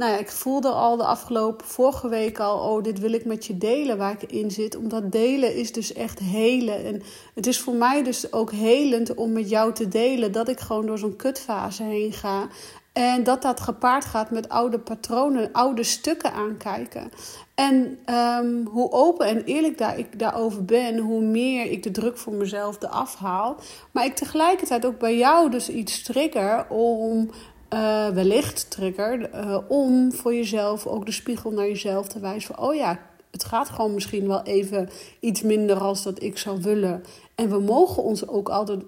nou 0.00 0.12
ja, 0.12 0.18
ik 0.18 0.30
voelde 0.30 0.68
al 0.68 0.96
de 0.96 1.04
afgelopen 1.04 1.66
vorige 1.66 2.08
week 2.08 2.38
al, 2.38 2.58
oh, 2.58 2.82
dit 2.82 2.98
wil 2.98 3.12
ik 3.12 3.24
met 3.24 3.46
je 3.46 3.58
delen 3.58 3.98
waar 3.98 4.12
ik 4.12 4.32
in 4.32 4.50
zit. 4.50 4.76
Omdat 4.76 5.12
delen 5.12 5.54
is 5.54 5.72
dus 5.72 5.92
echt 5.92 6.18
helen. 6.18 6.84
En 6.84 7.02
het 7.34 7.46
is 7.46 7.60
voor 7.60 7.74
mij 7.74 8.02
dus 8.02 8.32
ook 8.32 8.52
helend 8.52 9.14
om 9.14 9.32
met 9.32 9.48
jou 9.48 9.72
te 9.72 9.88
delen 9.88 10.32
dat 10.32 10.48
ik 10.48 10.60
gewoon 10.60 10.86
door 10.86 10.98
zo'n 10.98 11.16
kutfase 11.16 11.82
heen 11.82 12.12
ga. 12.12 12.48
En 12.92 13.24
dat 13.24 13.42
dat 13.42 13.60
gepaard 13.60 14.04
gaat 14.04 14.30
met 14.30 14.48
oude 14.48 14.78
patronen, 14.78 15.52
oude 15.52 15.82
stukken 15.82 16.32
aankijken. 16.32 17.10
En 17.54 17.98
um, 18.14 18.66
hoe 18.66 18.92
open 18.92 19.26
en 19.26 19.44
eerlijk 19.44 19.78
daar 19.78 19.98
ik 19.98 20.18
daarover 20.18 20.64
ben, 20.64 20.98
hoe 20.98 21.22
meer 21.22 21.70
ik 21.70 21.82
de 21.82 21.90
druk 21.90 22.18
voor 22.18 22.32
mezelf 22.32 22.82
eraf 22.82 23.14
haal. 23.14 23.56
Maar 23.90 24.04
ik 24.04 24.14
tegelijkertijd 24.14 24.86
ook 24.86 24.98
bij 24.98 25.16
jou 25.16 25.50
dus 25.50 25.68
iets 25.68 26.02
trigger 26.02 26.68
om 26.68 27.30
uh, 27.74 28.08
wellicht 28.08 28.70
trigger 28.70 29.34
uh, 29.34 29.58
om 29.68 30.12
voor 30.12 30.34
jezelf 30.34 30.86
ook 30.86 31.06
de 31.06 31.12
spiegel 31.12 31.50
naar 31.50 31.66
jezelf 31.66 32.08
te 32.08 32.20
wijzen 32.20 32.54
van 32.54 32.64
oh 32.68 32.74
ja, 32.74 32.98
het 33.30 33.44
gaat 33.44 33.68
gewoon 33.68 33.94
misschien 33.94 34.26
wel 34.26 34.42
even 34.42 34.88
iets 35.20 35.42
minder 35.42 35.76
als 35.78 36.02
dat 36.02 36.22
ik 36.22 36.38
zou 36.38 36.62
willen. 36.62 37.02
En 37.40 37.50
we 37.50 37.60
mogen 37.60 38.02
ons 38.02 38.28
ook 38.28 38.48
altijd, 38.48 38.80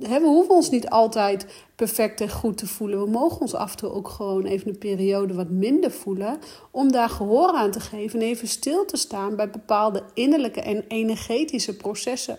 we 0.00 0.20
hoeven 0.22 0.54
ons 0.54 0.70
niet 0.70 0.88
altijd 0.88 1.46
perfect 1.76 2.20
en 2.20 2.30
goed 2.30 2.58
te 2.58 2.66
voelen. 2.66 3.04
We 3.04 3.10
mogen 3.10 3.40
ons 3.40 3.54
af 3.54 3.70
en 3.70 3.76
toe 3.76 3.90
ook 3.90 4.08
gewoon 4.08 4.44
even 4.44 4.68
een 4.68 4.78
periode 4.78 5.34
wat 5.34 5.50
minder 5.50 5.90
voelen. 5.90 6.38
Om 6.70 6.92
daar 6.92 7.08
gehoor 7.08 7.52
aan 7.52 7.70
te 7.70 7.80
geven 7.80 8.20
en 8.20 8.26
even 8.26 8.48
stil 8.48 8.84
te 8.84 8.96
staan 8.96 9.36
bij 9.36 9.50
bepaalde 9.50 10.02
innerlijke 10.14 10.60
en 10.60 10.84
energetische 10.88 11.76
processen. 11.76 12.38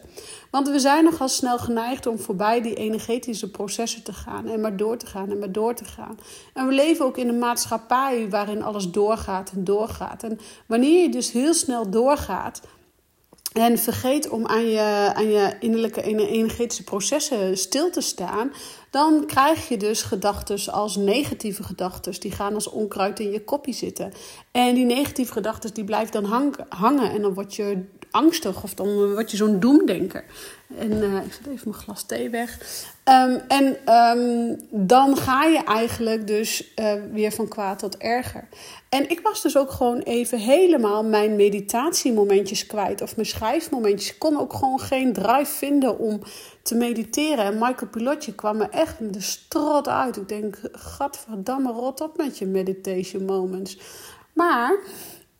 Want 0.50 0.70
we 0.70 0.80
zijn 0.80 1.04
nogal 1.04 1.30
snel 1.30 1.58
geneigd 1.58 2.08
om 2.08 2.20
voorbij 2.20 2.62
die 2.62 2.75
energetische 2.75 3.51
processen 3.51 4.04
te 4.04 4.13
gaan. 4.13 4.48
En 4.48 4.62
maar 4.62 4.78
door 4.78 4.98
te 4.98 5.06
gaan 5.06 5.30
en 5.30 5.40
maar 5.40 5.51
door 5.51 5.74
te 5.74 5.86
gaan. 5.86 6.20
En 6.54 6.68
we 6.68 6.74
leven 6.74 7.06
ook 7.06 7.18
in 7.18 7.28
een 7.28 7.40
maatschappij 7.40 8.30
waarin 8.30 8.63
alles 8.63 8.92
doorgaat 8.92 9.51
en 9.56 9.63
doorgaat. 9.63 10.24
En 10.24 10.40
wanneer 10.66 11.01
je 11.01 11.10
dus 11.10 11.32
heel 11.32 11.54
snel 11.54 11.90
doorgaat 11.90 12.62
en 13.51 13.77
vergeet 13.77 14.29
om 14.29 14.46
aan 14.46 14.70
je, 14.70 15.12
aan 15.13 15.29
je 15.29 15.55
innerlijke 15.60 16.01
energetische 16.03 16.84
processen 16.84 17.58
stil 17.58 17.89
te 17.89 18.01
staan, 18.01 18.51
dan 18.89 19.25
krijg 19.25 19.67
je 19.67 19.77
dus 19.77 20.01
gedachten 20.01 20.74
als 20.74 20.96
negatieve 20.96 21.63
gedachten. 21.63 22.20
Die 22.20 22.31
gaan 22.31 22.53
als 22.53 22.70
onkruid 22.70 23.20
in 23.20 23.31
je 23.31 23.43
kopje 23.43 23.74
zitten. 23.74 24.13
En 24.51 24.75
die 24.75 24.86
negatieve 24.86 25.31
gedachten 25.31 25.74
die 25.74 25.84
blijven 25.84 26.22
dan 26.22 26.55
hangen 26.70 27.12
en 27.12 27.22
dan 27.22 27.34
word 27.34 27.55
je 27.55 27.86
angstig 28.12 28.63
of 28.63 28.74
dan 28.74 29.13
word 29.13 29.32
je 29.32 29.38
zo'n 29.38 29.60
doemdenker. 29.60 30.24
En 30.77 30.91
uh, 30.91 31.25
ik 31.25 31.34
zet 31.34 31.48
even 31.48 31.70
mijn 31.70 31.84
glas 31.84 32.06
thee 32.06 32.30
weg. 32.30 32.58
Um, 33.06 33.41
en 33.48 33.94
um, 33.94 34.60
dan 34.70 35.18
ga 35.18 35.44
je 35.44 35.63
eigenlijk 35.63 36.27
dus 36.27 36.74
uh, 36.75 36.94
weer 37.12 37.32
van 37.32 37.48
kwaad 37.48 37.80
tot 37.80 37.98
erger. 37.98 38.48
En 38.89 39.10
ik 39.10 39.20
was 39.20 39.41
dus 39.41 39.58
ook 39.58 39.72
gewoon 39.72 40.00
even 40.00 40.39
helemaal 40.39 41.03
mijn 41.03 41.36
meditatiemomentjes 41.36 42.65
kwijt. 42.65 43.01
Of 43.01 43.15
mijn 43.15 43.27
schrijfmomentjes. 43.27 44.12
Ik 44.12 44.20
kon 44.20 44.39
ook 44.39 44.53
gewoon 44.53 44.80
geen 44.80 45.13
drive 45.13 45.51
vinden 45.51 46.00
om 46.00 46.22
te 46.62 46.75
mediteren. 46.75 47.46
En 47.46 47.53
Michael 47.53 47.91
Pilotje 47.91 48.36
kwam 48.36 48.58
me 48.58 48.65
echt 48.65 49.13
de 49.13 49.22
strot 49.22 49.88
uit. 49.88 50.18
Ik 50.18 50.30
denk, 50.30 50.60
gadverdamme, 50.72 51.72
rot 51.72 52.01
op 52.01 52.18
met 52.18 52.38
je 52.38 52.46
meditation 52.46 53.25
moments. 53.25 53.77
Maar 54.34 54.80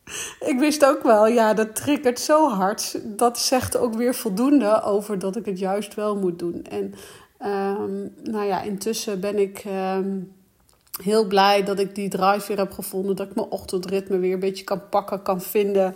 ik 0.50 0.58
wist 0.58 0.84
ook 0.84 1.02
wel, 1.02 1.26
ja, 1.26 1.54
dat 1.54 1.74
triggert 1.74 2.20
zo 2.20 2.48
hard. 2.48 3.00
Dat 3.04 3.38
zegt 3.38 3.76
ook 3.76 3.94
weer 3.94 4.14
voldoende 4.14 4.82
over 4.82 5.18
dat 5.18 5.36
ik 5.36 5.44
het 5.44 5.58
juist 5.58 5.94
wel 5.94 6.16
moet 6.16 6.38
doen. 6.38 6.64
En 6.64 6.94
um, 7.48 8.14
nou 8.22 8.46
ja, 8.46 8.62
intussen 8.62 9.20
ben 9.20 9.38
ik 9.38 9.64
um, 9.96 10.32
heel 11.02 11.26
blij 11.26 11.62
dat 11.62 11.78
ik 11.78 11.94
die 11.94 12.08
drive 12.08 12.48
weer 12.48 12.58
heb 12.58 12.72
gevonden. 12.72 13.16
Dat 13.16 13.28
ik 13.28 13.34
mijn 13.34 13.50
ochtendritme 13.50 14.18
weer 14.18 14.32
een 14.32 14.40
beetje 14.40 14.64
kan 14.64 14.88
pakken, 14.88 15.22
kan 15.22 15.40
vinden. 15.40 15.94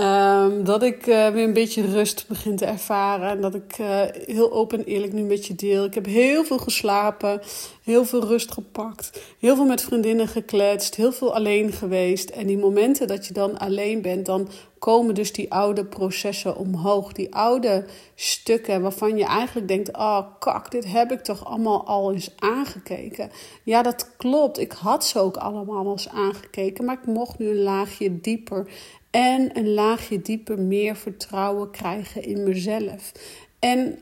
Um, 0.00 0.64
dat 0.64 0.82
ik 0.82 1.06
uh, 1.06 1.28
weer 1.28 1.44
een 1.44 1.52
beetje 1.52 1.86
rust 1.86 2.24
begin 2.28 2.56
te 2.56 2.64
ervaren. 2.64 3.28
En 3.28 3.40
dat 3.40 3.54
ik 3.54 3.78
uh, 3.78 4.00
heel 4.26 4.52
open 4.52 4.78
en 4.78 4.84
eerlijk 4.84 5.12
nu 5.12 5.22
met 5.22 5.46
je 5.46 5.54
deel. 5.54 5.84
Ik 5.84 5.94
heb 5.94 6.06
heel 6.06 6.44
veel 6.44 6.58
geslapen, 6.58 7.40
heel 7.82 8.04
veel 8.04 8.26
rust 8.26 8.52
gepakt, 8.52 9.20
heel 9.38 9.56
veel 9.56 9.64
met 9.64 9.82
vriendinnen 9.82 10.28
gekletst, 10.28 10.94
heel 10.94 11.12
veel 11.12 11.34
alleen 11.34 11.72
geweest. 11.72 12.30
En 12.30 12.46
die 12.46 12.58
momenten 12.58 13.06
dat 13.06 13.26
je 13.26 13.32
dan 13.32 13.58
alleen 13.58 14.02
bent, 14.02 14.26
dan 14.26 14.48
komen 14.78 15.14
dus 15.14 15.32
die 15.32 15.52
oude 15.52 15.84
processen 15.84 16.56
omhoog. 16.56 17.12
Die 17.12 17.34
oude 17.34 17.84
stukken 18.14 18.82
waarvan 18.82 19.16
je 19.16 19.24
eigenlijk 19.24 19.68
denkt: 19.68 19.96
oh 19.96 20.20
kak, 20.38 20.70
dit 20.70 20.92
heb 20.92 21.12
ik 21.12 21.20
toch 21.20 21.44
allemaal 21.44 21.86
al 21.86 22.12
eens 22.12 22.30
aangekeken. 22.38 23.30
Ja, 23.62 23.82
dat 23.82 24.16
klopt. 24.16 24.58
Ik 24.58 24.72
had 24.72 25.04
ze 25.04 25.18
ook 25.18 25.36
allemaal 25.36 25.90
eens 25.90 26.08
aangekeken, 26.08 26.84
maar 26.84 26.98
ik 27.02 27.06
mocht 27.06 27.38
nu 27.38 27.48
een 27.48 27.62
laagje 27.62 28.20
dieper 28.20 28.66
en 29.12 29.58
een 29.58 29.74
laagje 29.74 30.22
dieper 30.22 30.58
meer 30.58 30.96
vertrouwen 30.96 31.70
krijgen 31.70 32.22
in 32.22 32.42
mezelf. 32.42 33.12
En 33.58 33.98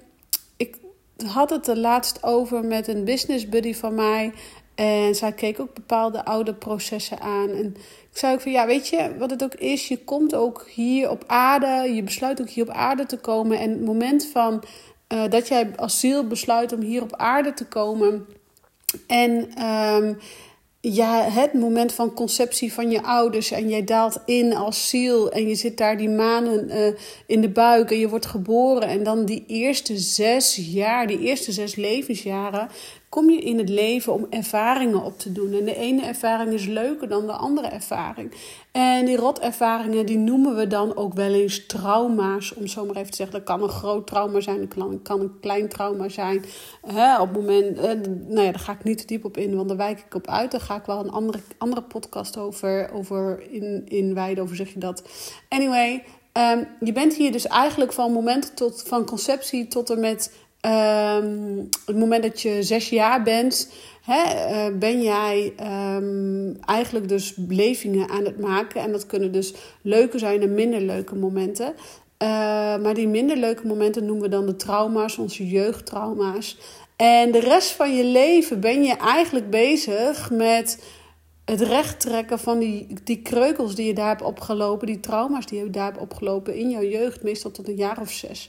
ik 0.56 0.76
had 1.26 1.50
het 1.50 1.66
er 1.66 1.78
laatst 1.78 2.22
over 2.22 2.64
met 2.64 2.88
een 2.88 3.04
business 3.04 3.48
buddy 3.48 3.74
van 3.74 3.94
mij. 3.94 4.32
En 4.74 5.14
zij 5.14 5.32
keek 5.32 5.60
ook 5.60 5.74
bepaalde 5.74 6.24
oude 6.24 6.54
processen 6.54 7.20
aan. 7.20 7.50
En 7.50 7.66
ik 8.10 8.18
zei 8.18 8.34
ook 8.34 8.40
van 8.40 8.52
ja, 8.52 8.66
weet 8.66 8.88
je 8.88 9.14
wat 9.18 9.30
het 9.30 9.42
ook 9.42 9.54
is? 9.54 9.88
Je 9.88 10.04
komt 10.04 10.34
ook 10.34 10.66
hier 10.68 11.10
op 11.10 11.24
aarde. 11.26 11.94
Je 11.94 12.02
besluit 12.02 12.40
ook 12.40 12.48
hier 12.48 12.64
op 12.64 12.74
aarde 12.74 13.06
te 13.06 13.18
komen. 13.18 13.58
En 13.58 13.70
het 13.70 13.84
moment 13.84 14.26
van 14.26 14.62
uh, 15.12 15.28
dat 15.28 15.48
jij 15.48 15.70
als 15.76 16.00
ziel 16.00 16.26
besluit 16.26 16.72
om 16.72 16.80
hier 16.80 17.02
op 17.02 17.16
aarde 17.16 17.54
te 17.54 17.66
komen. 17.66 18.26
En 19.06 19.64
um, 19.66 20.18
ja, 20.80 21.22
het 21.30 21.52
moment 21.52 21.92
van 21.92 22.14
conceptie 22.14 22.72
van 22.72 22.90
je 22.90 23.02
ouders 23.02 23.50
en 23.50 23.68
jij 23.68 23.84
daalt 23.84 24.20
in 24.26 24.54
als 24.54 24.88
ziel 24.88 25.30
en 25.30 25.48
je 25.48 25.54
zit 25.54 25.76
daar 25.76 25.96
die 25.96 26.08
manen 26.08 26.68
uh, 26.68 26.86
in 27.26 27.40
de 27.40 27.48
buik 27.48 27.90
en 27.90 27.98
je 27.98 28.08
wordt 28.08 28.26
geboren. 28.26 28.88
En 28.88 29.02
dan 29.02 29.24
die 29.24 29.44
eerste 29.46 29.98
zes 29.98 30.56
jaar, 30.56 31.06
die 31.06 31.18
eerste 31.18 31.52
zes 31.52 31.74
levensjaren, 31.74 32.68
kom 33.10 33.30
je 33.30 33.40
in 33.40 33.58
het 33.58 33.68
leven 33.68 34.12
om 34.12 34.26
ervaringen 34.30 35.02
op 35.02 35.18
te 35.18 35.32
doen. 35.32 35.52
En 35.52 35.64
de 35.64 35.76
ene 35.76 36.02
ervaring 36.02 36.52
is 36.52 36.66
leuker 36.66 37.08
dan 37.08 37.26
de 37.26 37.32
andere 37.32 37.66
ervaring. 37.66 38.32
En 38.72 39.04
die 39.04 39.16
rotervaringen, 39.16 40.06
die 40.06 40.18
noemen 40.18 40.56
we 40.56 40.66
dan 40.66 40.96
ook 40.96 41.14
wel 41.14 41.32
eens 41.32 41.66
trauma's. 41.66 42.54
Om 42.54 42.66
zo 42.66 42.84
maar 42.84 42.96
even 42.96 43.10
te 43.10 43.16
zeggen, 43.16 43.36
dat 43.36 43.46
kan 43.46 43.62
een 43.62 43.68
groot 43.68 44.06
trauma 44.06 44.40
zijn, 44.40 44.60
dat 44.60 45.02
kan 45.02 45.20
een 45.20 45.40
klein 45.40 45.68
trauma 45.68 46.08
zijn. 46.08 46.44
Op 47.20 47.28
het 47.28 47.32
moment, 47.32 47.78
eh, 47.78 47.84
nou 48.26 48.40
ja, 48.40 48.50
daar 48.50 48.58
ga 48.58 48.72
ik 48.72 48.84
niet 48.84 48.98
te 48.98 49.06
diep 49.06 49.24
op 49.24 49.36
in, 49.36 49.56
want 49.56 49.68
daar 49.68 49.76
wijk 49.76 49.98
ik 49.98 50.14
op 50.14 50.26
uit. 50.26 50.50
Daar 50.50 50.60
ga 50.60 50.76
ik 50.76 50.84
wel 50.84 50.98
een 50.98 51.10
andere, 51.10 51.38
andere 51.58 51.82
podcast 51.82 52.36
over, 52.36 52.92
over 52.92 53.42
in, 53.50 53.82
inwijden, 53.86 54.44
over 54.44 54.56
zeg 54.56 54.72
je 54.72 54.78
dat. 54.78 55.02
Anyway, 55.48 56.04
um, 56.32 56.68
je 56.80 56.92
bent 56.92 57.14
hier 57.14 57.32
dus 57.32 57.46
eigenlijk 57.46 57.92
van 57.92 58.12
moment 58.12 58.56
tot, 58.56 58.82
van 58.86 59.06
conceptie 59.06 59.68
tot 59.68 59.90
en 59.90 60.00
met 60.00 60.32
Um, 60.66 61.68
het 61.86 61.96
moment 61.96 62.22
dat 62.22 62.40
je 62.40 62.62
zes 62.62 62.88
jaar 62.88 63.22
bent, 63.22 63.72
hè, 64.02 64.22
uh, 64.24 64.78
ben 64.78 65.02
jij 65.02 65.52
um, 65.96 66.56
eigenlijk 66.60 67.08
dus 67.08 67.34
belevingen 67.34 68.08
aan 68.08 68.24
het 68.24 68.40
maken. 68.40 68.80
En 68.80 68.92
dat 68.92 69.06
kunnen 69.06 69.32
dus 69.32 69.54
leuke 69.82 70.18
zijn 70.18 70.42
en 70.42 70.54
minder 70.54 70.80
leuke 70.80 71.14
momenten. 71.14 71.74
Uh, 72.22 72.28
maar 72.76 72.94
die 72.94 73.08
minder 73.08 73.36
leuke 73.36 73.66
momenten 73.66 74.04
noemen 74.04 74.22
we 74.22 74.28
dan 74.28 74.46
de 74.46 74.56
trauma's, 74.56 75.18
onze 75.18 75.48
jeugdtrauma's. 75.48 76.58
En 76.96 77.32
de 77.32 77.40
rest 77.40 77.70
van 77.70 77.96
je 77.96 78.04
leven 78.04 78.60
ben 78.60 78.82
je 78.82 78.96
eigenlijk 78.96 79.50
bezig 79.50 80.30
met 80.30 80.82
het 81.44 81.60
recht 81.60 82.00
trekken 82.00 82.38
van 82.38 82.58
die, 82.58 82.86
die 83.04 83.22
kreukels 83.22 83.74
die 83.74 83.86
je 83.86 83.94
daar 83.94 84.08
hebt 84.08 84.22
opgelopen, 84.22 84.86
die 84.86 85.00
trauma's 85.00 85.46
die 85.46 85.58
je 85.58 85.70
daar 85.70 85.84
hebt 85.84 85.98
opgelopen 85.98 86.54
in 86.54 86.70
jouw 86.70 86.82
jeugd, 86.82 87.22
meestal 87.22 87.50
tot 87.50 87.68
een 87.68 87.76
jaar 87.76 88.00
of 88.00 88.10
zes. 88.10 88.48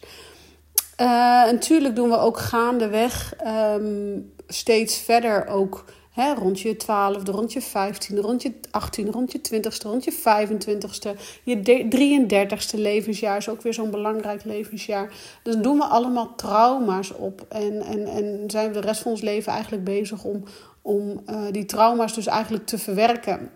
Uh, 1.01 1.08
natuurlijk 1.51 1.96
doen 1.96 2.10
we 2.10 2.17
ook 2.17 2.38
gaandeweg 2.38 3.34
um, 3.48 4.34
steeds 4.48 4.98
verder 4.98 5.48
ook 5.48 5.86
hè, 6.12 6.34
rond 6.34 6.60
je 6.60 6.75
12e, 6.75 7.29
rond 7.29 7.53
je 7.53 7.62
15e, 7.62 8.20
rond 8.20 8.41
je 8.41 8.51
18e, 8.51 9.10
rond 9.10 9.31
je 9.31 9.39
20ste, 9.39 9.81
rond 9.81 10.03
je 10.03 10.13
25ste. 10.13 11.20
Je 11.43 11.88
33ste 12.25 12.79
levensjaar 12.79 13.38
is 13.38 13.50
ook 13.50 13.62
weer 13.62 13.74
zo'n 13.74 13.91
belangrijk 13.91 14.43
levensjaar. 14.43 15.13
Dus 15.43 15.55
doen 15.55 15.77
we 15.77 15.84
allemaal 15.84 16.36
trauma's 16.36 17.13
op. 17.17 17.46
En, 17.50 17.81
en, 17.81 18.05
en 18.05 18.43
zijn 18.48 18.67
we 18.67 18.79
de 18.79 18.88
rest 18.88 19.01
van 19.01 19.12
ons 19.12 19.22
leven 19.22 19.51
eigenlijk 19.51 19.84
bezig 19.84 20.24
om, 20.24 20.43
om 20.81 21.22
uh, 21.29 21.41
die 21.51 21.65
trauma's 21.65 22.13
dus 22.13 22.27
eigenlijk 22.27 22.65
te 22.65 22.77
verwerken. 22.77 23.50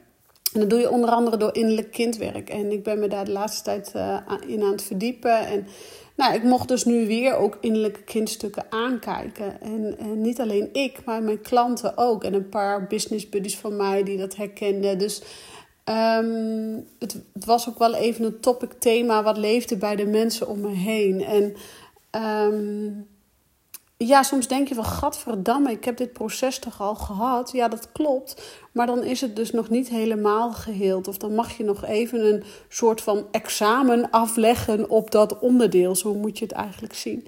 En 0.54 0.62
dat 0.62 0.70
doe 0.70 0.80
je 0.80 0.92
onder 0.92 1.10
andere 1.10 1.38
door 1.38 1.56
innerlijk 1.56 1.92
kindwerk. 1.92 2.50
En 2.50 2.72
ik 2.72 2.84
ben 2.84 3.00
me 3.00 3.08
daar 3.08 3.26
de 3.26 3.32
laatste 3.32 3.64
tijd 3.64 3.92
uh, 3.96 4.18
in 4.48 4.64
aan 4.64 4.72
het 4.72 4.84
verdiepen. 4.84 5.48
En 5.48 5.68
nou, 6.16 6.34
ik 6.34 6.44
mocht 6.44 6.68
dus 6.68 6.86
nu 6.86 7.08
weer 7.08 7.36
ook 7.36 7.58
innerlijke 7.62 8.04
kindstukken 8.04 8.66
aankijken. 8.70 9.62
En, 9.62 9.98
en, 10.00 10.22
niet 10.22 10.40
alleen 10.40 10.70
ik, 10.74 11.04
maar 11.06 11.24
mijn 11.24 11.42
klanten 11.42 11.98
ook. 11.98 12.24
En 12.24 12.34
een 12.34 12.50
paar 12.50 12.88
business 12.88 13.30
buddies 13.30 13.58
van 13.58 13.76
mij 13.76 14.04
die 14.04 14.18
dat 14.18 14.36
herkenden. 14.36 14.98
Dus 14.98 15.22
um, 15.86 16.88
het, 17.00 17.22
was 17.34 17.70
ook 17.70 17.80
wel 17.80 17.94
even 17.94 18.26
een 18.26 18.40
topic 18.40 18.72
thema. 18.80 19.24
Wat 19.24 19.38
leefde 19.38 19.78
bij 19.78 19.96
de 19.96 20.06
mensen 20.06 20.48
om 20.48 20.60
me 20.60 20.72
heen? 20.72 21.24
En 21.24 21.56
um, 22.52 23.08
ja, 23.98 24.24
soms 24.24 24.48
denk 24.48 24.68
je 24.68 24.76
van, 24.76 24.86
gadverdamme, 24.86 25.72
ik 25.72 25.86
heb 25.86 25.98
dit 25.98 26.14
proces 26.14 26.60
toch 26.60 26.82
al 26.82 26.96
gehad. 26.96 27.52
Ja, 27.52 27.68
dat 27.68 27.92
klopt. 27.92 28.42
Maar 28.72 28.86
dan 28.86 29.04
is 29.04 29.22
het 29.22 29.36
dus 29.36 29.52
nog 29.52 29.70
niet 29.70 29.90
helemaal 29.90 30.52
geheeld. 30.52 31.08
Of 31.08 31.18
dan 31.18 31.36
mag 31.36 31.58
je 31.58 31.64
nog 31.64 31.86
even 31.86 32.34
een 32.34 32.44
soort 32.70 33.02
van 33.02 33.26
examen 33.32 34.10
afleggen 34.10 34.90
op 34.90 35.12
dat 35.12 35.40
onderdeel. 35.40 35.96
Zo 35.96 36.14
moet 36.14 36.38
je 36.38 36.46
het 36.46 36.54
eigenlijk 36.54 36.94
zien. 36.94 37.28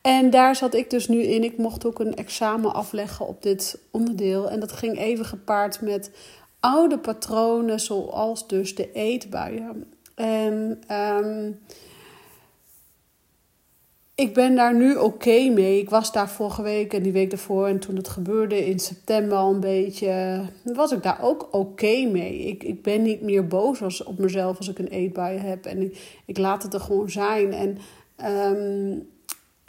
En 0.00 0.30
daar 0.30 0.56
zat 0.56 0.74
ik 0.74 0.90
dus 0.90 1.08
nu 1.08 1.22
in. 1.22 1.44
Ik 1.44 1.58
mocht 1.58 1.86
ook 1.86 1.98
een 1.98 2.16
examen 2.16 2.74
afleggen 2.74 3.26
op 3.26 3.42
dit 3.42 3.78
onderdeel. 3.90 4.50
En 4.50 4.60
dat 4.60 4.72
ging 4.72 4.98
even 4.98 5.24
gepaard 5.24 5.80
met 5.80 6.10
oude 6.60 6.98
patronen, 6.98 7.80
zoals 7.80 8.48
dus 8.48 8.74
de 8.74 8.92
eetbuien. 8.92 9.92
En... 10.14 10.80
Um, 10.90 11.58
ik 14.16 14.34
ben 14.34 14.54
daar 14.54 14.74
nu 14.74 14.96
oké 14.96 15.48
mee. 15.48 15.80
Ik 15.80 15.90
was 15.90 16.12
daar 16.12 16.28
vorige 16.28 16.62
week 16.62 16.92
en 16.92 17.02
die 17.02 17.12
week 17.12 17.30
daarvoor. 17.30 17.66
En 17.66 17.78
toen 17.78 17.96
het 17.96 18.08
gebeurde 18.08 18.66
in 18.66 18.78
september 18.78 19.36
al 19.36 19.54
een 19.54 19.60
beetje. 19.60 20.40
Was 20.62 20.92
ik 20.92 21.02
daar 21.02 21.18
ook 21.22 21.48
oké 21.50 22.06
mee. 22.06 22.38
Ik, 22.38 22.62
ik 22.62 22.82
ben 22.82 23.02
niet 23.02 23.20
meer 23.20 23.46
boos 23.46 23.82
als, 23.82 24.02
op 24.02 24.18
mezelf 24.18 24.56
als 24.56 24.68
ik 24.68 24.78
een 24.78 24.88
eetbui 24.88 25.38
heb. 25.38 25.64
En 25.64 25.82
ik, 25.82 26.20
ik 26.24 26.38
laat 26.38 26.62
het 26.62 26.74
er 26.74 26.80
gewoon 26.80 27.10
zijn. 27.10 27.52
En 27.52 27.78
um, 28.56 29.08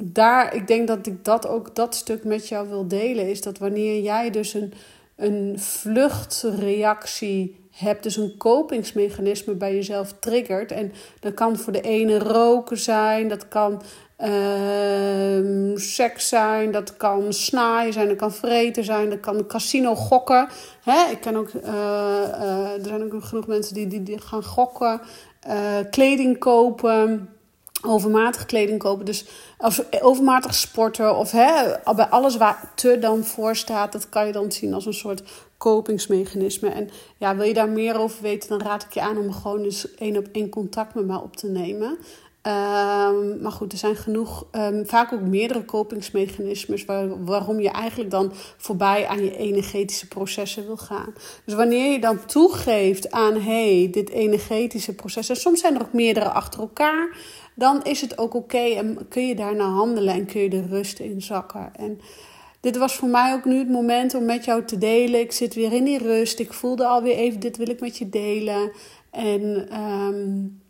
daar, 0.04 0.56
ik 0.56 0.68
denk 0.68 0.88
dat 0.88 1.08
ik 1.08 1.26
dat 1.26 1.48
ook 1.48 1.76
dat 1.76 1.96
stuk 1.96 2.24
met 2.24 2.48
jou 2.48 2.70
wil 2.70 2.88
delen. 2.88 3.30
Is 3.30 3.42
dat 3.42 3.58
wanneer 3.58 4.02
jij 4.02 4.30
dus 4.30 4.54
een, 4.54 4.74
een 5.16 5.60
vluchtreactie 5.60 7.56
hebt, 7.78 8.04
dus 8.04 8.18
een 8.18 8.38
kopingsmechanisme 8.38 9.54
bij 9.54 9.74
jezelf 9.76 10.14
triggert. 10.20 10.72
En 10.72 10.94
dat 11.20 11.34
kan 11.34 11.58
voor 11.58 11.74
de 11.74 11.82
ene 11.82 12.20
roken 12.20 12.78
zijn, 12.78 13.28
dat 13.28 13.48
kan 13.48 13.82
uh, 14.20 15.76
seks 15.76 16.28
zijn, 16.28 16.72
dat 16.72 16.98
kan 16.98 17.34
snaaien 17.34 17.94
zijn, 17.94 18.08
dat 18.08 18.18
kan 18.18 18.32
vreten 18.32 18.84
zijn, 18.84 19.10
dat 19.10 19.20
kan 19.20 19.48
casino 19.48 19.96
gokken. 19.96 20.48
Hè? 20.84 21.12
Ik 21.12 21.22
ken 21.22 21.36
ook, 21.36 21.54
uh, 21.54 21.64
uh, 21.64 22.74
er 22.74 22.86
zijn 22.86 23.04
ook 23.04 23.24
genoeg 23.24 23.48
mensen 23.48 23.74
die, 23.74 23.88
die, 23.88 24.04
die 24.04 24.22
gaan 24.22 24.44
gokken, 24.44 25.02
eh, 25.40 25.78
kleding 25.90 26.38
kopen 26.38 27.30
overmatig 27.82 28.46
kleding 28.46 28.80
kopen. 28.80 29.06
Dus 29.06 29.26
of 29.58 29.84
overmatig 30.02 30.56
sporten 30.56 31.18
of 31.18 31.32
hè, 31.32 31.64
bij 31.96 32.06
alles 32.06 32.38
waar 32.38 32.72
te 32.76 33.00
dan 33.00 33.24
voor 33.24 33.56
staat, 33.56 33.92
dat 33.92 34.10
kan 34.10 34.26
je 34.26 34.32
dan 34.32 34.52
zien 34.52 34.74
als 34.74 34.86
een 34.86 34.94
soort 34.94 35.24
kopingsmechanisme. 35.58 36.70
En 36.70 36.90
ja, 37.18 37.36
wil 37.36 37.46
je 37.46 37.54
daar 37.54 37.70
meer 37.70 38.00
over 38.00 38.22
weten, 38.22 38.50
dan 38.50 38.62
raad 38.62 38.84
ik 38.84 38.94
je 38.94 39.02
aan 39.02 39.18
om 39.18 39.32
gewoon 39.32 39.64
eens 39.64 39.96
één 39.96 40.18
op 40.18 40.28
één 40.32 40.50
contact 40.50 40.96
met 40.96 41.06
mij 41.06 41.16
op 41.16 41.36
te 41.36 41.48
nemen. 41.48 41.98
Um, 42.48 43.42
maar 43.42 43.52
goed, 43.52 43.72
er 43.72 43.78
zijn 43.78 43.96
genoeg, 43.96 44.46
um, 44.52 44.86
vaak 44.86 45.14
ook 45.14 45.22
meerdere 45.22 45.66
kopingsmechanismes 45.66 46.86
waar, 46.86 47.26
waarom 47.26 47.60
je 47.60 47.70
eigenlijk 47.70 48.12
dan 48.12 48.32
voorbij 48.58 49.08
aan 49.08 49.24
je 49.24 49.38
energetische 49.38 50.08
processen 50.08 50.66
wil 50.66 50.78
gaan. 50.78 51.14
Dus 51.46 51.54
wanneer 51.54 51.92
je 51.92 52.00
dan 52.00 52.26
toegeeft 52.26 53.12
aan 53.12 53.36
hey, 53.36 53.90
dit 53.92 54.10
energetische 54.10 54.96
proces, 54.96 55.30
en 55.30 55.36
soms 55.36 55.60
zijn 55.60 55.76
er 55.76 55.82
ook 55.82 55.94
meerdere 55.94 56.30
achter 56.30 56.60
elkaar, 56.60 57.18
dan 57.56 57.84
is 57.84 58.02
het 58.02 58.18
ook 58.18 58.34
oké 58.34 58.58
en 58.58 59.08
kun 59.10 59.28
je 59.28 59.36
daarna 59.36 59.70
handelen 59.70 60.14
en 60.14 60.26
kun 60.26 60.42
je 60.42 60.50
de 60.50 60.66
rust 60.70 61.00
in 61.00 61.22
zakken. 61.22 61.76
En 61.76 62.00
dit 62.60 62.78
was 62.78 62.96
voor 62.96 63.10
mij 63.10 63.34
ook 63.34 63.46
nu 63.46 63.58
het 63.58 63.70
moment 63.70 64.14
om 64.14 64.26
met 64.26 64.46
jou 64.46 64.66
te 64.66 64.78
delen. 64.78 65.20
Ik 65.20 65.32
zit 65.32 65.56
weer 65.56 65.74
in 65.74 65.84
die 65.84 65.98
rust. 65.98 66.40
Ik 66.40 66.54
voelde 66.54 66.86
alweer 66.86 67.16
even, 67.16 67.40
dit 67.40 67.58
wil 67.58 67.70
ik 67.70 67.80
met 67.80 67.98
je 67.98 68.10
delen. 68.10 68.72
En 69.12 69.76
um, 69.82 70.62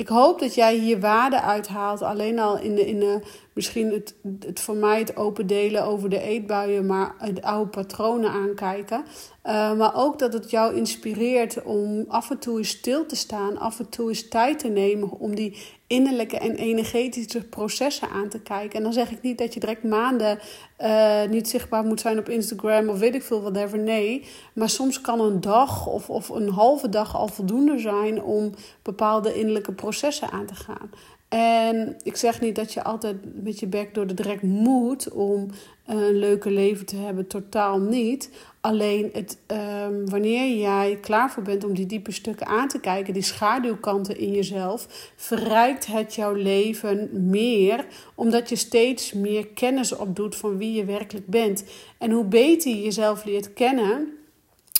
ik 0.00 0.08
hoop 0.08 0.38
dat 0.38 0.54
jij 0.54 0.76
hier 0.76 1.00
waarde 1.00 1.40
uithaalt. 1.40 2.02
Alleen 2.02 2.38
al 2.38 2.58
in 2.58 2.74
de, 2.74 2.86
in 2.86 3.00
de 3.00 3.20
misschien 3.54 3.92
het, 3.92 4.14
het 4.46 4.60
voor 4.60 4.76
mij 4.76 4.98
het 4.98 5.16
open 5.16 5.46
delen 5.46 5.84
over 5.84 6.08
de 6.08 6.20
eetbuien, 6.20 6.86
maar 6.86 7.14
het 7.18 7.42
oude 7.42 7.70
patronen 7.70 8.30
aankijken. 8.30 9.04
Uh, 9.44 9.72
maar 9.72 9.94
ook 9.94 10.18
dat 10.18 10.32
het 10.32 10.50
jou 10.50 10.74
inspireert 10.74 11.62
om 11.62 12.04
af 12.08 12.30
en 12.30 12.38
toe 12.38 12.58
eens 12.58 12.68
stil 12.68 13.06
te 13.06 13.16
staan, 13.16 13.58
af 13.58 13.78
en 13.78 13.88
toe 13.88 14.08
eens 14.08 14.28
tijd 14.28 14.58
te 14.58 14.68
nemen 14.68 15.10
om 15.10 15.34
die 15.34 15.56
innerlijke 15.90 16.38
en 16.38 16.54
energetische 16.54 17.44
processen 17.48 18.08
aan 18.08 18.28
te 18.28 18.40
kijken. 18.40 18.76
En 18.76 18.82
dan 18.82 18.92
zeg 18.92 19.10
ik 19.10 19.22
niet 19.22 19.38
dat 19.38 19.54
je 19.54 19.60
direct 19.60 19.82
maanden 19.82 20.38
uh, 20.80 21.24
niet 21.28 21.48
zichtbaar 21.48 21.84
moet 21.84 22.00
zijn 22.00 22.18
op 22.18 22.28
Instagram 22.28 22.88
of 22.88 22.98
weet 22.98 23.14
ik 23.14 23.22
veel, 23.22 23.40
whatever. 23.40 23.78
Nee, 23.78 24.24
maar 24.52 24.68
soms 24.68 25.00
kan 25.00 25.20
een 25.20 25.40
dag 25.40 25.86
of, 25.86 26.10
of 26.10 26.28
een 26.28 26.48
halve 26.48 26.88
dag 26.88 27.16
al 27.16 27.28
voldoende 27.28 27.78
zijn 27.78 28.22
om 28.22 28.50
bepaalde 28.82 29.34
innerlijke 29.34 29.72
processen 29.72 30.30
aan 30.30 30.46
te 30.46 30.54
gaan. 30.54 30.90
En 31.28 31.96
ik 32.02 32.16
zeg 32.16 32.40
niet 32.40 32.56
dat 32.56 32.72
je 32.72 32.84
altijd 32.84 33.44
met 33.44 33.60
je 33.60 33.66
bek 33.66 33.94
door 33.94 34.06
de 34.06 34.14
drek 34.14 34.42
moet 34.42 35.12
om 35.12 35.50
een 35.86 36.18
leuke 36.18 36.50
leven 36.50 36.86
te 36.86 36.96
hebben. 36.96 37.26
Totaal 37.26 37.78
niet. 37.78 38.30
Alleen 38.60 39.10
het, 39.12 39.38
um, 39.46 40.10
wanneer 40.10 40.58
jij 40.58 40.98
klaar 41.00 41.30
voor 41.30 41.42
bent 41.42 41.64
om 41.64 41.74
die 41.74 41.86
diepe 41.86 42.12
stukken 42.12 42.46
aan 42.46 42.68
te 42.68 42.80
kijken, 42.80 43.14
die 43.14 43.22
schaduwkanten 43.22 44.18
in 44.18 44.32
jezelf, 44.32 45.12
verrijkt 45.16 45.86
het 45.86 46.14
jouw 46.14 46.34
leven 46.34 47.08
meer, 47.12 47.86
omdat 48.14 48.48
je 48.48 48.56
steeds 48.56 49.12
meer 49.12 49.46
kennis 49.46 49.96
opdoet 49.96 50.36
van 50.36 50.58
wie 50.58 50.72
je 50.72 50.84
werkelijk 50.84 51.26
bent. 51.26 51.64
En 51.98 52.10
hoe 52.10 52.24
beter 52.24 52.70
je 52.70 52.82
jezelf 52.82 53.24
leert 53.24 53.52
kennen, 53.52 54.08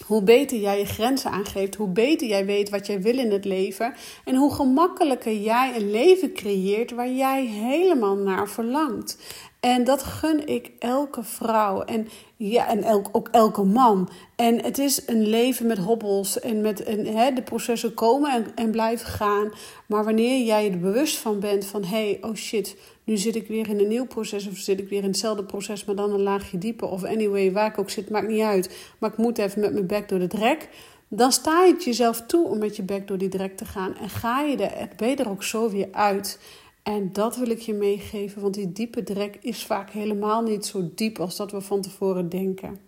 hoe 0.06 0.22
beter 0.22 0.58
jij 0.58 0.78
je 0.78 0.84
grenzen 0.84 1.30
aangeeft, 1.30 1.74
hoe 1.74 1.88
beter 1.88 2.28
jij 2.28 2.46
weet 2.46 2.70
wat 2.70 2.86
jij 2.86 3.00
wil 3.00 3.18
in 3.18 3.32
het 3.32 3.44
leven 3.44 3.94
en 4.24 4.34
hoe 4.34 4.54
gemakkelijker 4.54 5.36
jij 5.36 5.72
een 5.76 5.90
leven 5.90 6.32
creëert 6.32 6.90
waar 6.90 7.10
jij 7.10 7.44
helemaal 7.44 8.16
naar 8.16 8.48
verlangt. 8.48 9.18
En 9.60 9.84
dat 9.84 10.02
gun 10.02 10.46
ik 10.46 10.70
elke 10.78 11.22
vrouw 11.22 11.82
en, 11.82 12.08
ja, 12.36 12.68
en 12.68 12.82
elk, 12.82 13.08
ook 13.12 13.28
elke 13.30 13.62
man. 13.62 14.10
En 14.36 14.62
het 14.62 14.78
is 14.78 15.02
een 15.06 15.26
leven 15.26 15.66
met 15.66 15.78
hobbels 15.78 16.40
en 16.40 16.60
met 16.60 16.86
een, 16.86 17.06
hè, 17.06 17.32
de 17.32 17.42
processen 17.42 17.94
komen 17.94 18.32
en, 18.32 18.46
en 18.54 18.70
blijven 18.70 19.06
gaan. 19.06 19.52
Maar 19.86 20.04
wanneer 20.04 20.44
jij 20.44 20.70
er 20.70 20.78
bewust 20.78 21.16
van 21.16 21.40
bent 21.40 21.64
van 21.64 21.84
hé, 21.84 21.88
hey, 21.88 22.18
oh 22.20 22.34
shit, 22.34 22.76
nu 23.04 23.16
zit 23.16 23.36
ik 23.36 23.48
weer 23.48 23.68
in 23.68 23.78
een 23.78 23.88
nieuw 23.88 24.06
proces 24.06 24.48
of 24.48 24.56
zit 24.56 24.78
ik 24.78 24.88
weer 24.88 25.02
in 25.02 25.08
hetzelfde 25.08 25.44
proces, 25.44 25.84
maar 25.84 25.94
dan 25.94 26.12
een 26.12 26.22
laagje 26.22 26.58
dieper. 26.58 26.88
Of 26.88 27.04
anyway, 27.04 27.52
waar 27.52 27.70
ik 27.70 27.78
ook 27.78 27.90
zit, 27.90 28.10
maakt 28.10 28.28
niet 28.28 28.42
uit. 28.42 28.76
Maar 28.98 29.10
ik 29.10 29.16
moet 29.16 29.38
even 29.38 29.60
met 29.60 29.72
mijn 29.72 29.86
bek 29.86 30.08
door 30.08 30.18
de 30.18 30.26
drek. 30.26 30.68
Dan 31.08 31.32
sta 31.32 31.64
je 31.64 31.72
het 31.72 31.84
jezelf 31.84 32.22
toe 32.26 32.48
om 32.48 32.58
met 32.58 32.76
je 32.76 32.82
bek 32.82 33.08
door 33.08 33.18
die 33.18 33.28
drek 33.28 33.56
te 33.56 33.64
gaan. 33.64 33.96
En 33.96 34.08
ga 34.08 34.40
je 34.40 34.56
er, 34.56 34.88
ben 34.96 35.08
je 35.08 35.16
er 35.16 35.30
ook 35.30 35.42
zo 35.42 35.70
weer 35.70 35.88
uit. 35.92 36.38
En 36.82 37.12
dat 37.12 37.36
wil 37.36 37.50
ik 37.50 37.60
je 37.60 37.74
meegeven, 37.74 38.42
want 38.42 38.54
die 38.54 38.72
diepe 38.72 39.02
drek 39.02 39.38
is 39.40 39.64
vaak 39.64 39.90
helemaal 39.90 40.42
niet 40.42 40.66
zo 40.66 40.90
diep 40.94 41.20
als 41.20 41.36
dat 41.36 41.50
we 41.50 41.60
van 41.60 41.80
tevoren 41.80 42.28
denken. 42.28 42.80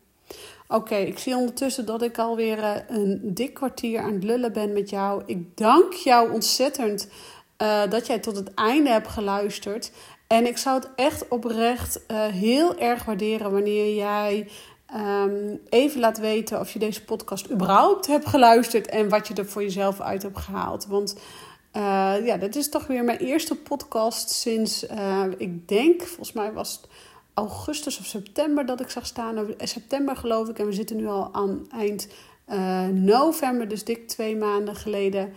Oké, 0.68 0.96
ik 0.96 1.18
zie 1.18 1.36
ondertussen 1.36 1.86
dat 1.86 2.02
ik 2.02 2.18
alweer 2.18 2.58
uh, 2.58 2.76
een 2.88 3.20
dik 3.24 3.54
kwartier 3.54 4.00
aan 4.00 4.12
het 4.12 4.24
lullen 4.24 4.52
ben 4.52 4.72
met 4.72 4.90
jou. 4.90 5.22
Ik 5.26 5.56
dank 5.56 5.92
jou 5.92 6.32
ontzettend 6.32 7.08
uh, 7.62 7.90
dat 7.90 8.06
jij 8.06 8.18
tot 8.18 8.36
het 8.36 8.54
einde 8.54 8.90
hebt 8.90 9.08
geluisterd. 9.08 9.92
En 10.26 10.46
ik 10.46 10.56
zou 10.58 10.80
het 10.80 10.90
echt 10.96 11.28
oprecht 11.28 12.00
uh, 12.10 12.26
heel 12.26 12.78
erg 12.78 13.04
waarderen 13.04 13.52
wanneer 13.52 13.94
jij 13.94 14.48
um, 14.96 15.60
even 15.68 16.00
laat 16.00 16.18
weten 16.18 16.60
of 16.60 16.72
je 16.72 16.78
deze 16.78 17.04
podcast 17.04 17.50
überhaupt 17.50 18.06
hebt 18.06 18.26
geluisterd 18.26 18.86
en 18.86 19.08
wat 19.08 19.28
je 19.28 19.34
er 19.34 19.46
voor 19.46 19.62
jezelf 19.62 20.00
uit 20.00 20.22
hebt 20.22 20.38
gehaald. 20.38 20.86
Want 20.86 21.16
uh, 21.76 22.26
ja, 22.26 22.36
dit 22.36 22.56
is 22.56 22.68
toch 22.68 22.86
weer 22.86 23.04
mijn 23.04 23.18
eerste 23.18 23.56
podcast 23.56 24.30
sinds, 24.30 24.90
uh, 24.90 25.24
ik 25.36 25.68
denk, 25.68 26.02
volgens 26.02 26.32
mij 26.32 26.52
was 26.52 26.72
het 26.72 26.90
augustus 27.34 27.98
of 27.98 28.06
september 28.06 28.66
dat 28.66 28.80
ik 28.80 28.90
zag 28.90 29.06
staan. 29.06 29.46
September 29.58 30.16
geloof 30.16 30.48
ik. 30.48 30.58
En 30.58 30.66
we 30.66 30.72
zitten 30.72 30.96
nu 30.96 31.06
al 31.06 31.28
aan 31.32 31.66
eind 31.70 32.08
november, 32.92 33.68
dus 33.68 33.84
dik 33.84 34.08
twee 34.08 34.36
maanden 34.36 34.76
geleden. 34.76 35.32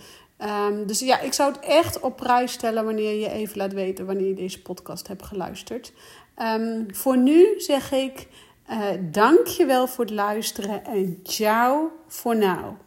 Um, 0.67 0.87
dus 0.87 0.99
ja, 0.99 1.19
ik 1.19 1.33
zou 1.33 1.51
het 1.51 1.61
echt 1.61 1.99
op 1.99 2.15
prijs 2.15 2.51
stellen 2.51 2.85
wanneer 2.85 3.19
je 3.19 3.29
even 3.29 3.57
laat 3.57 3.73
weten 3.73 4.05
wanneer 4.05 4.27
je 4.27 4.33
deze 4.33 4.61
podcast 4.61 5.07
hebt 5.07 5.23
geluisterd. 5.23 5.93
Um, 6.37 6.85
voor 6.95 7.17
nu 7.17 7.53
zeg 7.57 7.91
ik 7.91 8.27
dank 9.11 9.47
je 9.47 9.65
voor 9.87 10.05
het 10.05 10.13
luisteren 10.13 10.85
en 10.85 11.19
ciao 11.23 11.91
voor 12.07 12.35
nu. 12.35 12.77